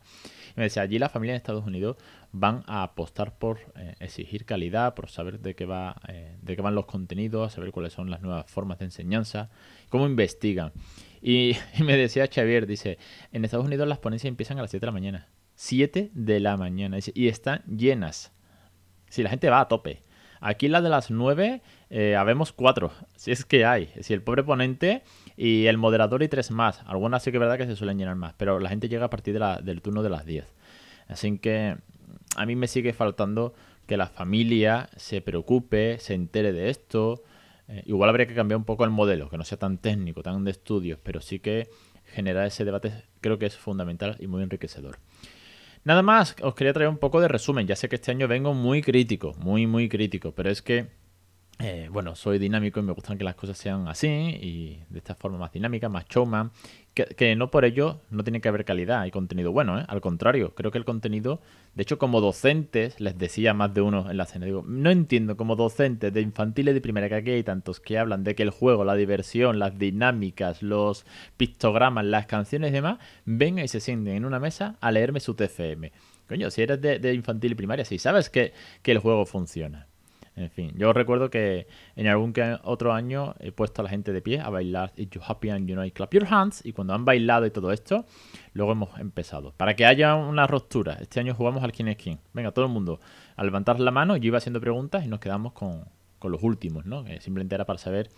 Y 0.52 0.54
me 0.58 0.64
decía, 0.64 0.84
allí 0.84 0.98
la 1.00 1.10
familia 1.10 1.34
en 1.34 1.38
Estados 1.38 1.66
Unidos 1.66 1.98
van 2.32 2.64
a 2.68 2.84
apostar 2.84 3.38
por 3.38 3.60
eh, 3.76 3.96
exigir 4.00 4.46
calidad, 4.46 4.94
por 4.94 5.10
saber 5.10 5.40
de 5.40 5.56
qué, 5.56 5.66
va, 5.66 5.98
eh, 6.08 6.38
de 6.42 6.56
qué 6.56 6.62
van 6.62 6.76
los 6.76 6.86
contenidos, 6.86 7.54
saber 7.54 7.72
cuáles 7.72 7.94
son 7.94 8.10
las 8.10 8.22
nuevas 8.22 8.50
formas 8.50 8.80
de 8.80 8.86
enseñanza, 8.86 9.50
cómo 9.90 10.06
investigan. 10.06 10.72
Y, 11.22 11.58
y 11.78 11.84
me 11.84 11.98
decía 11.98 12.30
Xavier, 12.34 12.68
dice, 12.68 12.98
en 13.32 13.44
Estados 13.44 13.66
Unidos 13.66 13.88
las 13.88 14.00
ponencias 14.00 14.30
empiezan 14.30 14.60
a 14.60 14.62
las 14.62 14.72
7 14.72 14.86
de 14.86 14.88
la 14.88 14.94
mañana. 14.94 15.28
7 15.56 16.12
de 16.14 16.40
la 16.40 16.58
mañana. 16.58 16.98
Y 17.14 17.28
están 17.28 17.64
llenas. 17.66 18.35
Si 19.10 19.24
la 19.24 19.30
gente 19.30 19.50
va 19.50 19.62
a 19.62 19.68
tope. 19.68 20.04
Aquí 20.42 20.68
la 20.68 20.82
de 20.82 20.90
las 20.90 21.10
9 21.10 21.62
eh, 21.90 22.16
habemos 22.16 22.52
4, 22.52 22.92
si 23.16 23.32
es 23.32 23.46
que 23.46 23.66
hay. 23.66 23.90
Si 24.02 24.14
el 24.14 24.22
pobre 24.22 24.44
ponente 24.44 25.04
y 25.38 25.66
el 25.66 25.78
moderador 25.78 26.24
y 26.24 26.28
tres 26.28 26.52
más. 26.52 26.82
Algunas 26.86 27.24
sí 27.24 27.32
que 27.32 27.38
es 27.38 27.42
verdad 27.42 27.58
que 27.58 27.66
se 27.66 27.76
suelen 27.76 27.98
llenar 27.98 28.16
más, 28.16 28.34
pero 28.38 28.60
la 28.60 28.70
gente 28.70 28.90
llega 28.90 29.06
a 29.06 29.10
partir 29.10 29.40
del 29.40 29.82
turno 29.82 30.04
de 30.04 30.10
las 30.10 30.26
10. 30.26 30.46
Así 31.08 31.38
que 31.40 31.78
a 32.36 32.46
mí 32.46 32.56
me 32.56 32.68
sigue 32.68 32.94
faltando 32.94 33.54
que 33.88 33.98
la 33.98 34.08
familia 34.08 34.90
se 34.96 35.22
preocupe, 35.22 36.00
se 36.00 36.14
entere 36.14 36.54
de 36.54 36.70
esto. 36.70 37.24
Eh, 37.68 37.84
igual 37.86 38.10
habría 38.10 38.28
que 38.28 38.36
cambiar 38.36 38.58
un 38.58 38.66
poco 38.66 38.84
el 38.84 38.92
modelo, 38.92 39.30
que 39.30 39.38
no 39.38 39.44
sea 39.44 39.58
tan 39.58 39.78
técnico, 39.78 40.22
tan 40.22 40.44
de 40.44 40.52
estudios, 40.52 41.00
pero 41.02 41.22
sí 41.22 41.40
que 41.40 41.70
generar 42.06 42.46
ese 42.46 42.66
debate 42.66 42.94
creo 43.22 43.40
que 43.40 43.46
es 43.46 43.58
fundamental 43.58 44.18
y 44.20 44.28
muy 44.28 44.44
enriquecedor. 44.44 44.98
Nada 45.86 46.02
más, 46.02 46.36
os 46.42 46.56
quería 46.56 46.74
traer 46.74 46.90
un 46.90 46.98
poco 46.98 47.22
de 47.22 47.28
resumen. 47.28 47.68
Ya 47.68 47.76
sé 47.76 47.88
que 47.88 47.96
este 47.96 48.12
año 48.12 48.28
vengo 48.28 48.54
muy 48.56 48.82
crítico, 48.82 49.36
muy, 49.38 49.68
muy 49.68 49.88
crítico, 49.88 50.34
pero 50.34 50.50
es 50.50 50.64
que 50.64 50.88
eh, 51.60 51.88
bueno, 51.92 52.16
soy 52.16 52.38
dinámico 52.38 52.80
y 52.80 52.84
me 52.84 52.92
gustan 52.92 53.18
que 53.18 53.24
las 53.24 53.36
cosas 53.36 53.58
sean 53.58 53.88
así 53.88 54.08
y 54.08 54.84
de 54.90 54.98
esta 54.98 55.16
forma 55.16 55.38
más 55.38 55.54
dinámica, 55.54 55.88
más 55.88 56.06
showman. 56.10 56.52
Que, 56.96 57.36
no 57.36 57.52
por 57.52 57.66
ello 57.66 58.00
no 58.10 58.24
tiene 58.24 58.40
que 58.40 58.48
haber 58.48 58.64
calidad 58.64 59.06
y 59.06 59.12
contenido 59.12 59.52
bueno, 59.52 59.78
¿eh? 59.78 59.84
Al 59.90 60.00
contrario, 60.00 60.56
creo 60.56 60.72
que 60.72 60.78
el 60.78 60.86
contenido, 60.86 61.42
de 61.74 61.84
hecho, 61.84 61.98
como 61.98 62.22
docentes, 62.22 63.02
les 63.02 63.18
decía 63.18 63.54
más 63.54 63.74
de 63.74 63.82
uno 63.82 64.10
en 64.10 64.16
la 64.16 64.26
cena, 64.26 64.46
digo, 64.46 64.64
no 64.66 64.90
entiendo 64.90 65.36
como 65.36 65.58
docentes 65.58 66.14
de 66.14 66.22
infantiles 66.22 66.74
de 66.74 66.80
primera 66.80 67.10
que 67.10 67.16
aquí 67.16 67.32
hay 67.32 67.44
tantos 67.44 67.82
que 67.82 67.98
hablan 67.98 68.24
de 68.24 68.34
que 68.34 68.44
el 68.44 68.50
juego, 68.50 68.86
la 68.86 68.96
diversión, 68.96 69.60
las 69.60 69.78
dinámicas, 69.78 70.64
los 70.64 71.06
pictogramas, 71.36 72.06
las 72.06 72.28
canciones 72.28 72.70
y 72.70 72.76
demás, 72.76 73.00
vengan 73.26 73.66
y 73.66 73.68
se 73.68 73.82
sienten 73.82 74.16
en 74.16 74.24
una 74.24 74.40
mesa 74.40 74.78
a 74.80 74.90
leerme 74.90 75.20
su 75.20 75.34
TFM. 75.34 75.92
Coño, 76.30 76.50
si 76.50 76.62
eres 76.62 76.80
de, 76.82 77.14
infantil 77.14 77.52
y 77.52 77.56
primaria, 77.56 77.84
sí 77.84 78.00
sabes 78.00 78.30
que, 78.30 78.54
que 78.82 78.92
el 78.94 79.00
juego 79.00 79.26
funciona. 79.26 79.88
En 80.36 80.50
fin, 80.50 80.74
yo 80.76 80.92
recuerdo 80.92 81.30
que 81.30 81.68
en 81.96 82.08
algún 82.08 82.34
otro 82.64 82.94
año 82.94 83.36
he 83.40 83.54
puesto 83.54 83.82
a 83.82 83.84
la 83.84 83.90
gente 83.90 84.12
de 84.12 84.22
pie 84.22 84.42
a 84.42 84.50
bailar 84.50 84.92
If 84.98 85.12
you 85.12 85.22
happy 85.26 85.50
and 85.50 85.68
you 85.68 85.76
know 85.76 85.90
clap 85.94 86.14
your 86.14 86.26
hands 86.30 86.66
y 86.66 86.74
cuando 86.74 86.94
han 86.94 87.06
bailado 87.06 87.46
y 87.46 87.52
todo 87.52 87.72
esto, 87.72 88.06
luego 88.54 88.74
hemos 88.74 89.00
empezado. 89.00 89.54
Para 89.56 89.76
que 89.76 89.86
haya 89.86 90.16
una 90.16 90.46
ruptura, 90.46 90.98
este 91.00 91.22
año 91.22 91.34
jugamos 91.34 91.64
al 91.64 91.72
quién 91.72 91.88
es 91.88 91.96
quién. 91.96 92.20
Venga, 92.34 92.52
todo 92.52 92.66
el 92.66 92.72
mundo 92.72 93.00
a 93.38 93.44
levantar 93.46 93.80
la 93.80 93.92
mano, 93.92 94.18
yo 94.18 94.28
iba 94.28 94.38
haciendo 94.38 94.60
preguntas 94.60 95.06
y 95.06 95.08
nos 95.08 95.22
quedamos 95.22 95.54
con, 95.54 95.86
con 96.20 96.32
los 96.32 96.44
últimos, 96.44 96.86
¿no? 96.86 97.06
Que 97.06 97.22
simplemente 97.22 97.56
era 97.56 97.66
para 97.66 97.80
saber 97.80 98.10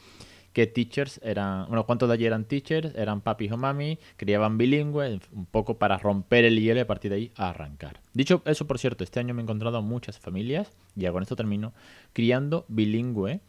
qué 0.58 0.66
teachers 0.66 1.22
eran, 1.24 1.68
bueno, 1.68 1.86
cuántos 1.86 2.10
de 2.10 2.16
allí 2.16 2.26
eran 2.26 2.46
teachers, 2.46 2.96
eran 2.96 3.22
papis 3.22 3.52
o 3.52 3.58
mami, 3.58 4.00
criaban 4.16 4.58
bilingües, 4.58 5.20
un 5.32 5.46
poco 5.46 5.78
para 5.78 6.00
romper 6.00 6.46
el 6.46 6.60
hielo 6.60 6.80
y 6.80 6.82
a 6.82 6.88
partir 6.88 7.12
de 7.12 7.18
ahí 7.18 7.32
arrancar. 7.36 8.02
Dicho 8.16 8.42
eso, 8.44 8.66
por 8.66 8.80
cierto, 8.80 9.04
este 9.04 9.20
año 9.20 9.36
me 9.36 9.42
he 9.42 9.44
encontrado 9.44 9.84
muchas 9.84 10.18
familias, 10.18 10.76
y 10.96 11.02
ya 11.02 11.12
con 11.12 11.22
esto 11.22 11.36
termino, 11.36 11.74
criando 12.12 12.66
bilingüe 12.70 13.40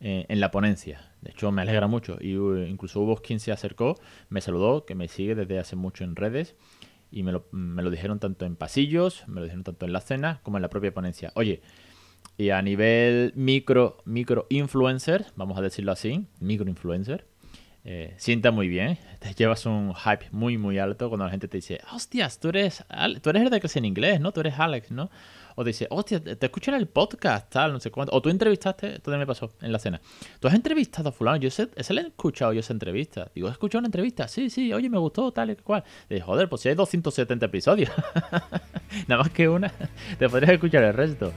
eh, 0.00 0.24
en 0.30 0.40
la 0.40 0.50
ponencia. 0.50 1.12
De 1.20 1.32
hecho, 1.32 1.52
me 1.52 1.60
alegra 1.60 1.88
mucho. 1.88 2.16
Y 2.22 2.38
uh, 2.38 2.64
incluso 2.64 3.00
hubo 3.00 3.16
quien 3.16 3.38
se 3.38 3.52
acercó, 3.52 4.00
me 4.30 4.40
saludó, 4.40 4.86
que 4.86 4.94
me 4.94 5.08
sigue 5.08 5.34
desde 5.34 5.58
hace 5.58 5.76
mucho 5.76 6.04
en 6.04 6.16
redes. 6.16 6.54
Y 7.10 7.22
me 7.22 7.32
lo, 7.32 7.48
me 7.50 7.82
lo 7.82 7.90
dijeron 7.90 8.18
tanto 8.18 8.46
en 8.46 8.56
pasillos, 8.56 9.24
me 9.26 9.40
lo 9.40 9.42
dijeron 9.42 9.64
tanto 9.64 9.84
en 9.84 9.92
la 9.92 10.00
cena 10.00 10.40
como 10.42 10.56
en 10.56 10.62
la 10.62 10.70
propia 10.70 10.94
ponencia. 10.94 11.32
Oye, 11.34 11.60
y 12.38 12.50
a 12.50 12.60
nivel 12.62 13.32
micro, 13.34 13.98
micro 14.04 14.46
influencer, 14.50 15.26
vamos 15.36 15.58
a 15.58 15.62
decirlo 15.62 15.92
así, 15.92 16.26
micro 16.40 16.68
influencer, 16.68 17.26
eh, 17.88 18.14
sienta 18.16 18.50
muy 18.50 18.66
bien. 18.66 18.98
Te 19.20 19.32
llevas 19.32 19.64
un 19.64 19.94
hype 19.94 20.26
muy, 20.32 20.58
muy 20.58 20.76
alto 20.76 21.08
cuando 21.08 21.24
la 21.24 21.30
gente 21.30 21.46
te 21.46 21.58
dice, 21.58 21.80
hostias, 21.92 22.40
tú 22.40 22.48
eres, 22.48 22.84
tú 23.22 23.30
eres 23.30 23.42
el 23.44 23.50
de 23.50 23.60
que 23.60 23.68
es 23.68 23.76
en 23.76 23.84
inglés, 23.84 24.20
¿no? 24.20 24.32
Tú 24.32 24.40
eres 24.40 24.58
Alex, 24.58 24.90
¿no? 24.90 25.08
O 25.54 25.62
te 25.62 25.70
dice, 25.70 25.86
hostia, 25.88 26.20
te 26.20 26.44
escucho 26.44 26.72
en 26.72 26.78
el 26.78 26.88
podcast, 26.88 27.48
tal, 27.48 27.72
no 27.72 27.78
sé 27.78 27.92
cuánto. 27.92 28.12
O 28.12 28.20
tú 28.20 28.28
entrevistaste, 28.28 28.96
esto 28.96 29.12
también 29.12 29.20
me 29.20 29.26
pasó 29.26 29.52
en 29.62 29.70
la 29.70 29.78
cena. 29.78 30.00
Tú 30.40 30.48
has 30.48 30.54
entrevistado 30.54 31.10
a 31.10 31.12
fulano, 31.12 31.36
yo 31.36 31.48
sé, 31.48 31.68
ese 31.76 31.94
le 31.94 32.00
he 32.00 32.06
escuchado 32.08 32.52
yo 32.52 32.58
esa 32.58 32.72
entrevista. 32.72 33.30
Digo, 33.32 33.46
¿has 33.46 33.52
escuchado 33.52 33.78
una 33.78 33.86
entrevista? 33.86 34.26
Sí, 34.26 34.50
sí, 34.50 34.72
oye, 34.72 34.90
me 34.90 34.98
gustó, 34.98 35.30
tal 35.32 35.50
y 35.50 35.56
cual. 35.56 35.84
Digo, 36.10 36.26
joder, 36.26 36.48
pues 36.48 36.62
si 36.62 36.68
hay 36.68 36.74
270 36.74 37.46
episodios. 37.46 37.90
Nada 39.06 39.22
más 39.22 39.30
que 39.30 39.48
una, 39.48 39.72
te 40.18 40.28
podrías 40.28 40.54
escuchar 40.54 40.82
el 40.82 40.92
resto. 40.92 41.32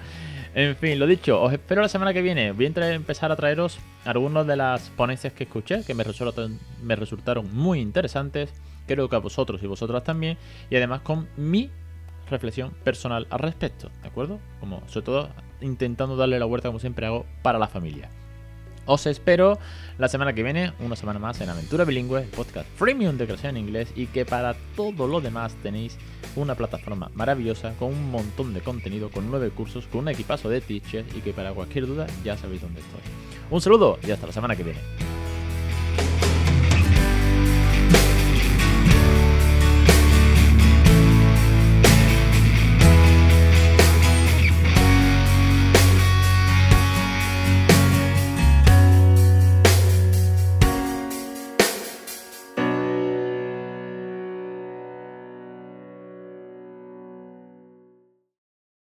En 0.55 0.75
fin, 0.75 0.97
lo 0.97 1.05
dicho, 1.05 1.41
os 1.41 1.53
espero 1.53 1.81
la 1.81 1.89
semana 1.89 2.13
que 2.13 2.21
viene. 2.21 2.51
Voy 2.51 2.65
a 2.65 2.93
empezar 2.93 3.31
a 3.31 3.35
traeros 3.35 3.79
algunas 4.03 4.47
de 4.47 4.55
las 4.55 4.89
ponencias 4.89 5.33
que 5.33 5.43
escuché, 5.43 5.83
que 5.85 5.93
me 5.93 6.03
resultaron, 6.03 6.59
me 6.81 6.95
resultaron 6.95 7.53
muy 7.55 7.79
interesantes. 7.79 8.51
Creo 8.87 9.07
que 9.09 9.15
a 9.15 9.19
vosotros 9.19 9.61
y 9.61 9.67
vosotras 9.67 10.03
también. 10.03 10.37
Y 10.69 10.75
además 10.75 11.01
con 11.01 11.27
mi 11.37 11.69
reflexión 12.29 12.71
personal 12.83 13.27
al 13.29 13.39
respecto, 13.39 13.91
¿de 14.01 14.07
acuerdo? 14.07 14.39
Como 14.59 14.81
sobre 14.87 15.05
todo 15.05 15.29
intentando 15.61 16.15
darle 16.15 16.39
la 16.39 16.45
vuelta 16.45 16.69
como 16.69 16.79
siempre 16.79 17.05
hago 17.05 17.25
para 17.41 17.59
la 17.59 17.67
familia. 17.67 18.09
Os 18.85 19.05
espero 19.05 19.59
la 19.97 20.07
semana 20.07 20.33
que 20.33 20.43
viene, 20.43 20.73
una 20.79 20.95
semana 20.95 21.19
más 21.19 21.39
en 21.41 21.49
Aventura 21.49 21.85
Bilingüe, 21.85 22.21
podcast 22.35 22.67
freemium 22.75 23.17
de 23.17 23.25
creación 23.25 23.57
en 23.57 23.65
inglés 23.65 23.91
y 23.95 24.07
que 24.07 24.25
para 24.25 24.55
todo 24.75 25.07
lo 25.07 25.21
demás 25.21 25.55
tenéis 25.61 25.97
una 26.35 26.55
plataforma 26.55 27.11
maravillosa 27.13 27.73
con 27.77 27.89
un 27.89 28.11
montón 28.11 28.53
de 28.53 28.61
contenido, 28.61 29.09
con 29.09 29.29
nueve 29.29 29.49
cursos, 29.49 29.85
con 29.87 30.01
un 30.01 30.09
equipazo 30.09 30.49
de 30.49 30.61
teachers 30.61 31.15
y 31.15 31.21
que 31.21 31.33
para 31.33 31.53
cualquier 31.53 31.87
duda 31.87 32.07
ya 32.23 32.37
sabéis 32.37 32.61
dónde 32.61 32.81
estoy. 32.81 33.01
Un 33.51 33.61
saludo 33.61 33.99
y 34.01 34.11
hasta 34.11 34.27
la 34.27 34.33
semana 34.33 34.55
que 34.55 34.63
viene. 34.63 35.18